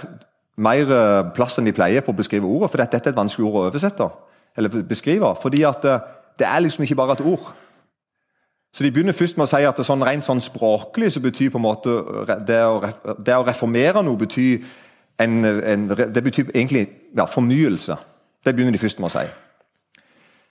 mer, 0.58 0.92
eh, 0.92 1.34
plass 1.36 1.60
enn 1.60 1.68
de 1.68 1.74
pleier 1.76 2.02
på 2.02 2.14
å 2.14 2.18
beskrive 2.18 2.48
ordet, 2.48 2.72
for 2.72 2.78
dette 2.78 2.96
er 2.98 3.12
et 3.12 3.18
vanskelig 3.18 3.48
ord 3.48 3.56
å 3.56 3.68
oversette. 3.72 4.10
eller 4.58 4.70
beskrive, 4.70 5.36
fordi 5.42 5.64
at 5.68 5.82
det, 5.82 5.92
eh, 6.40 6.56
er 6.56 6.60
liksom 6.62 6.84
ikke 6.84 6.96
bare 6.96 7.12
et 7.12 7.22
ord. 7.22 7.54
Så 8.74 8.84
De 8.84 8.92
begynner 8.92 9.14
først 9.14 9.38
med 9.38 9.44
å 9.44 9.50
si 9.50 9.64
at 9.64 9.76
det 9.76 9.86
sånn 9.86 10.04
rent 10.04 10.24
sånn 10.24 10.42
språklig 10.42 11.12
så 11.12 11.20
betyr 11.20 11.50
på 11.50 11.58
en 11.58 11.62
måte 11.62 11.90
det 12.46 12.62
å, 12.64 12.82
det 13.26 13.36
å 13.36 13.46
reformere 13.46 14.04
noe 14.04 14.18
betyr 14.18 14.64
en, 15.20 15.46
en, 15.46 15.88
det 15.88 16.24
betyr 16.24 16.52
egentlig 16.54 16.90
ja, 17.16 17.26
fornyelse. 17.26 17.98
Det 18.46 18.56
begynner 18.56 18.72
de 18.72 18.78
først 18.78 19.00
med 19.00 19.08
å 19.08 19.20
si. 19.20 19.28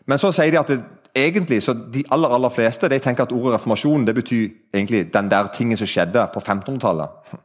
Men 0.07 0.19
så 0.19 0.33
sier 0.33 0.51
de 0.51 0.59
at 0.59 0.69
det, 0.69 0.81
egentlig, 1.15 1.63
så 1.63 1.75
de 1.75 2.05
aller 2.11 2.29
aller 2.29 2.53
fleste 2.53 2.89
de 2.89 2.99
tenker 2.99 3.23
at 3.23 3.33
ordet 3.33 3.55
reformasjon 3.55 4.07
det 4.07 4.15
betyr 4.15 4.49
egentlig 4.75 5.05
den 5.13 5.31
der 5.31 5.49
tingen 5.55 5.77
som 5.77 5.89
skjedde 5.89 6.27
på 6.35 6.41
1500-tallet. 6.41 7.37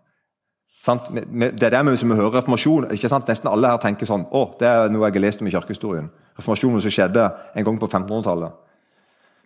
Det 0.85 1.63
er 1.67 1.73
det 1.75 1.81
vi, 1.85 2.15
hører 2.15 2.37
reformasjon. 2.39 2.91
ikke 2.91 3.09
sant? 3.11 3.27
Nesten 3.27 3.49
alle 3.51 3.73
her 3.73 3.81
tenker 3.83 4.07
sånn 4.07 4.25
å, 4.31 4.45
det 4.59 4.67
er 4.67 4.93
noe 4.93 5.09
jeg 5.09 5.17
har 5.17 5.25
lest 5.25 5.41
om 5.43 5.49
i 5.49 5.53
kirkehistorien. 5.53 6.07
Reformasjonen 6.39 6.81
som 6.81 6.93
skjedde 6.93 7.25
en 7.55 7.67
gang 7.67 7.79
på 7.81 7.89
1500-tallet. 7.89 8.55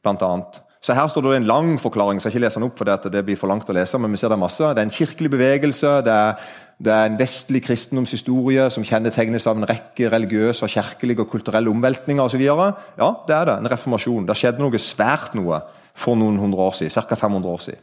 Blant 0.03 0.23
annet. 0.27 0.61
Så 0.83 0.93
Her 0.93 1.07
står 1.07 1.23
det 1.23 1.35
en 1.37 1.47
lang 1.47 1.77
forklaring, 1.79 2.19
så 2.19 2.27
jeg 2.27 2.35
ikke 2.35 2.43
leser 2.43 2.59
den 2.59 2.67
opp 2.67 2.77
for 2.77 2.83
det, 2.85 3.21
blir 3.23 3.37
for 3.39 3.47
langt 3.47 3.69
å 3.71 3.73
lese. 3.73 3.97
men 3.97 4.11
vi 4.11 4.17
ser 4.17 4.27
Det 4.27 4.35
er 4.35 4.41
masse. 4.41 4.73
Det 4.75 4.81
er 4.81 4.89
en 4.89 4.97
kirkelig 4.97 5.29
bevegelse, 5.31 5.91
det 6.03 6.11
er, 6.13 6.33
det 6.77 6.91
er 6.91 7.05
en 7.05 7.19
vestlig 7.19 7.63
kristendomshistorie 7.63 8.69
som 8.69 8.83
kjennetegnes 8.83 9.47
av 9.47 9.57
en 9.57 9.65
rekke 9.69 10.09
religiøse, 10.11 10.67
kirkelige 10.67 11.21
og 11.21 11.31
kulturelle 11.31 11.71
omveltninger 11.71 12.23
osv. 12.23 12.41
Ja, 12.41 13.09
det 13.27 13.35
er 13.35 13.45
det. 13.45 13.57
En 13.57 13.71
reformasjon. 13.71 14.27
Det 14.27 14.35
skjedde 14.35 14.59
noe 14.59 14.77
svært 14.77 15.33
noe 15.39 15.61
for 15.95 16.19
noen 16.19 16.37
hundre 16.37 16.59
år 16.59 16.75
siden. 16.75 16.91
Ca. 16.91 17.15
500 17.15 17.49
år 17.49 17.63
siden. 17.63 17.79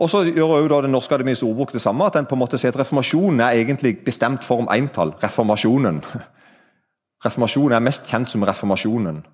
Og 0.00 0.08
så 0.08 0.22
gjør 0.24 0.56
også 0.56 0.82
Den 0.82 0.90
norske 0.90 1.14
akademis 1.14 1.42
ordbok 1.42 1.72
det 1.72 1.80
samme. 1.80 2.04
at 2.06 2.14
den 2.14 2.26
på 2.26 2.34
en 2.34 2.38
måte 2.38 2.58
sier 2.58 2.72
at 2.72 2.78
Reformasjonen 2.80 3.40
er 3.40 3.50
egentlig 3.50 4.04
bestemt 4.04 4.44
form 4.44 4.68
entall. 4.72 5.12
Reformasjonen. 5.22 6.00
Reformasjonen 7.24 7.72
er 7.72 7.84
mest 7.84 8.06
kjent 8.08 8.30
som 8.30 8.42
reformasjonen. 8.42 9.26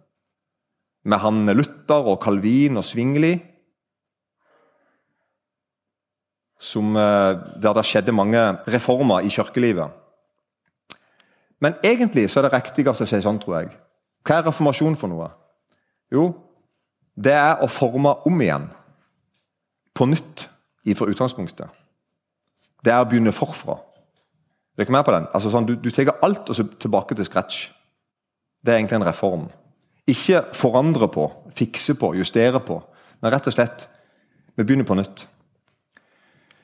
Med 1.05 1.19
han 1.19 1.47
Luther 1.47 2.09
og 2.11 2.23
Calvin 2.25 2.77
og 2.77 2.85
Svingli. 2.85 3.39
Som, 6.59 6.97
eh, 6.97 7.39
der 7.63 7.73
det 7.73 7.85
skjedde 7.85 8.13
mange 8.13 8.59
reformer 8.67 9.21
i 9.21 9.29
kirkelivet. 9.29 9.91
Men 11.61 11.75
egentlig 11.85 12.31
så 12.31 12.41
er 12.41 12.49
det 12.49 12.53
riktigste 12.53 13.05
å 13.05 13.07
si 13.07 13.21
sånn, 13.23 13.39
tror 13.39 13.61
jeg. 13.61 13.71
Hva 14.25 14.39
er 14.39 14.49
reformasjon 14.49 14.97
for 14.97 15.09
noe? 15.09 15.31
Jo, 16.13 16.35
det 17.17 17.33
er 17.33 17.63
å 17.63 17.69
forme 17.71 18.17
om 18.27 18.41
igjen. 18.41 18.69
På 19.95 20.07
nytt 20.07 20.49
fra 20.95 21.09
utgangspunktet. 21.11 21.67
Det 22.85 22.93
er 22.93 23.03
å 23.03 23.09
begynne 23.09 23.35
forfra. 23.35 23.81
Er 24.77 24.85
dere 24.85 24.93
med 24.93 25.07
på 25.07 25.15
den? 25.15 25.29
Altså 25.35 25.51
sånn, 25.51 25.67
du, 25.67 25.75
du 25.81 25.91
tar 25.91 26.13
alt 26.23 26.51
og 26.53 26.57
så 26.57 26.67
tilbake 26.79 27.17
til 27.17 27.27
scratch. 27.27 27.71
Det 28.63 28.73
er 28.73 28.79
egentlig 28.79 29.01
en 29.01 29.09
reform. 29.09 29.47
Ikke 30.07 30.45
forandre 30.55 31.09
på, 31.11 31.31
fikse 31.57 31.97
på, 31.99 32.13
justere 32.15 32.61
på, 32.63 32.79
men 33.23 33.33
rett 33.33 33.49
og 33.49 33.57
slett 33.57 33.89
vi 34.57 34.65
begynner 34.65 34.87
på 34.87 34.97
nytt. 34.97 35.27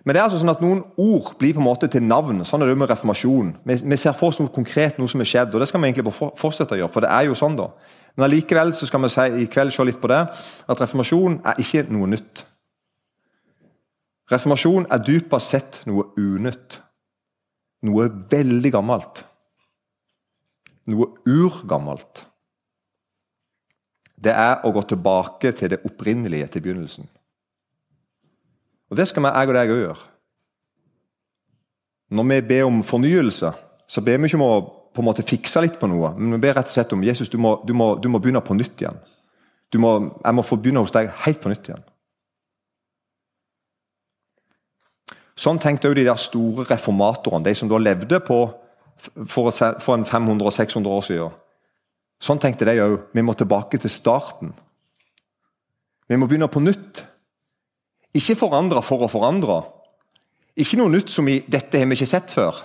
Men 0.04 0.14
det 0.14 0.20
er 0.20 0.26
altså 0.26 0.40
sånn 0.40 0.50
at 0.50 0.62
noen 0.62 0.80
ord 0.98 1.35
blir 1.38 1.54
på 1.54 1.61
en 1.62 1.66
måte 1.68 1.87
til 1.90 2.02
navn. 2.02 2.40
Sånn 2.46 2.64
er 2.64 2.72
det 2.72 2.78
med 2.80 2.90
reformasjon. 2.90 3.52
Vi, 3.68 3.76
vi 3.87 3.98
ser 4.00 4.16
for 4.18 4.32
oss 4.32 4.40
noe 4.42 4.50
konkret, 4.50 4.98
noe 4.98 5.11
som 5.11 5.22
er 5.22 5.28
skjedd, 5.30 5.52
og 5.54 5.62
det 5.62 5.68
skal 5.70 5.82
vi 5.82 5.90
egentlig 5.92 6.14
fortsette 6.18 6.74
å 6.74 6.80
gjøre. 6.80 6.90
for 6.90 7.06
det 7.06 7.12
er 7.14 7.28
jo 7.28 7.37
sånn 7.38 7.58
da. 7.58 7.68
Men 8.16 8.26
allikevel 8.26 8.74
så 8.74 8.88
skal 8.88 9.04
vi 9.04 9.12
si, 9.14 9.26
i 9.44 9.50
kveld 9.52 9.72
se 9.74 9.87
litt 9.87 10.00
på 10.02 10.11
det, 10.11 10.18
at 10.66 10.82
reformasjon 10.82 11.38
er 11.52 11.62
ikke 11.62 11.85
noe 11.94 12.11
nytt. 12.11 12.42
Reformasjon 14.30 14.87
er 14.90 15.02
dypest 15.02 15.54
sett 15.54 15.80
noe 15.88 16.11
unytt. 16.20 16.78
Noe 17.82 18.06
veldig 18.30 18.70
gammelt. 18.72 19.24
Noe 20.90 21.08
urgammelt. 21.26 22.26
Det 24.22 24.30
er 24.30 24.62
å 24.62 24.70
gå 24.74 24.85
tilbake 24.87 25.50
til 25.58 25.72
det 25.72 25.80
opprinnelige, 25.88 26.46
til 26.52 26.62
begynnelsen. 26.62 27.08
Og 28.92 28.96
Det 28.96 29.08
skal 29.08 29.24
vi, 29.24 29.32
jeg 29.32 29.48
og 29.48 29.56
deg 29.56 29.72
òg 29.72 29.82
gjøre. 29.82 30.08
Når 32.12 32.28
vi 32.28 32.40
ber 32.50 32.66
om 32.68 32.82
fornyelse, 32.85 33.50
så 33.88 34.00
ber 34.04 34.20
vi 34.20 34.28
ikke 34.28 34.38
om 34.38 34.46
å 34.46 34.54
på 34.92 35.00
en 35.00 35.08
måte 35.08 35.24
fikse 35.24 35.62
litt 35.64 35.78
på 35.80 35.88
noe, 35.88 36.11
men 36.18 36.35
vi 36.37 36.42
ber 36.44 36.58
rett 36.58 36.68
og 36.68 36.74
slett 36.74 36.92
om 36.92 37.04
Jesus, 37.04 37.30
du 37.32 37.38
må, 37.40 37.54
du 37.64 37.72
må, 37.72 37.94
du 37.96 38.11
må 38.12 38.20
begynne 38.20 38.42
på 38.44 38.56
nytt 38.56 38.85
igjen. 38.85 38.98
Må, 39.80 39.92
jeg 40.20 40.37
må 40.37 40.44
få 40.44 40.58
begynne 40.61 40.82
hos 40.85 40.92
deg 40.92 41.08
helt 41.24 41.40
på 41.40 41.48
nytt 41.48 41.70
igjen. 41.70 41.85
Sånn 45.42 45.59
tenkte 45.59 45.90
òg 45.90 45.96
de 45.98 46.07
der 46.07 46.18
store 46.20 46.66
reformatorene, 46.68 47.48
de 47.48 47.55
som 47.59 47.70
da 47.70 47.81
levde 47.81 48.20
på 48.22 48.44
for, 49.26 49.50
for 49.50 49.96
en 49.96 50.05
500-600 50.07 50.87
år 50.87 51.07
siden. 51.07 51.38
Sånn 52.22 52.38
tenkte 52.42 52.68
de 52.68 52.76
òg. 52.85 52.98
Vi 53.16 53.24
må 53.26 53.35
tilbake 53.35 53.81
til 53.83 53.90
starten. 53.90 54.52
Vi 56.07 56.18
må 56.20 56.28
begynne 56.31 56.50
på 56.52 56.62
nytt. 56.62 57.02
Ikke 58.14 58.37
forandre 58.38 58.83
for 58.87 59.02
å 59.02 59.11
forandre. 59.11 59.62
Ikke 60.61 60.78
noe 60.78 60.92
nytt 60.92 61.11
som 61.11 61.28
i 61.33 61.40
'dette 61.40 61.81
har 61.81 61.88
vi 61.88 61.96
ikke 61.96 62.07
sett 62.07 62.31
før', 62.31 62.62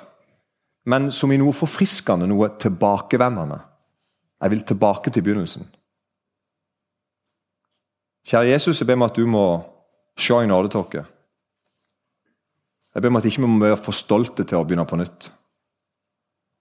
men 0.86 1.12
som 1.12 1.32
i 1.32 1.38
noe 1.38 1.54
forfriskende, 1.56 2.28
noe 2.28 2.50
tilbakevendende. 2.60 3.60
Jeg 4.42 4.52
vil 4.52 4.62
tilbake 4.62 5.10
til 5.10 5.24
begynnelsen. 5.24 5.66
Kjære 8.28 8.52
Jesus, 8.52 8.82
jeg 8.82 8.88
ber 8.88 8.96
meg 8.96 9.10
at 9.10 9.16
du 9.16 9.26
må 9.26 9.64
se 10.18 10.34
i 10.34 10.48
nåde. 10.48 11.06
Jeg 12.98 13.04
ber 13.06 13.12
meg 13.14 13.22
at 13.22 13.28
ikke 13.30 13.44
vi 13.44 13.48
må 13.54 13.62
være 13.62 13.78
for 13.78 13.94
stolte 13.94 14.42
til 14.42 14.58
å 14.58 14.66
begynne 14.66 14.88
på 14.90 14.98
nytt. 14.98 15.28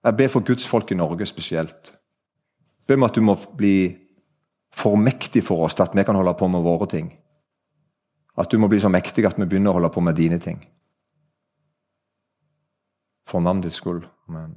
Jeg 0.05 0.17
ber 0.19 0.27
for 0.29 0.45
Guds 0.45 0.67
folk 0.69 0.91
i 0.93 0.97
Norge 0.99 1.25
spesielt. 1.25 1.89
Jeg 1.89 2.91
ber 2.91 2.99
meg 3.01 3.09
at 3.09 3.17
du 3.17 3.23
må 3.25 3.33
bli 3.57 3.77
for 4.69 4.99
mektig 5.01 5.41
for 5.47 5.65
oss 5.65 5.73
til 5.73 5.87
at 5.87 5.97
vi 5.97 6.05
kan 6.05 6.19
holde 6.19 6.35
på 6.37 6.51
med 6.53 6.61
våre 6.61 6.85
ting. 6.91 7.09
At 8.37 8.53
du 8.53 8.61
må 8.61 8.69
bli 8.69 8.77
så 8.77 8.93
mektig 8.93 9.25
at 9.25 9.39
vi 9.41 9.49
begynner 9.49 9.73
å 9.73 9.79
holde 9.79 9.89
på 9.95 10.03
med 10.05 10.13
dine 10.19 10.37
ting. 10.37 10.61
For 13.25 13.41
navnet 13.41 13.71
ditt 13.71 13.79
skyld. 13.79 14.05
Amen. 14.29 14.53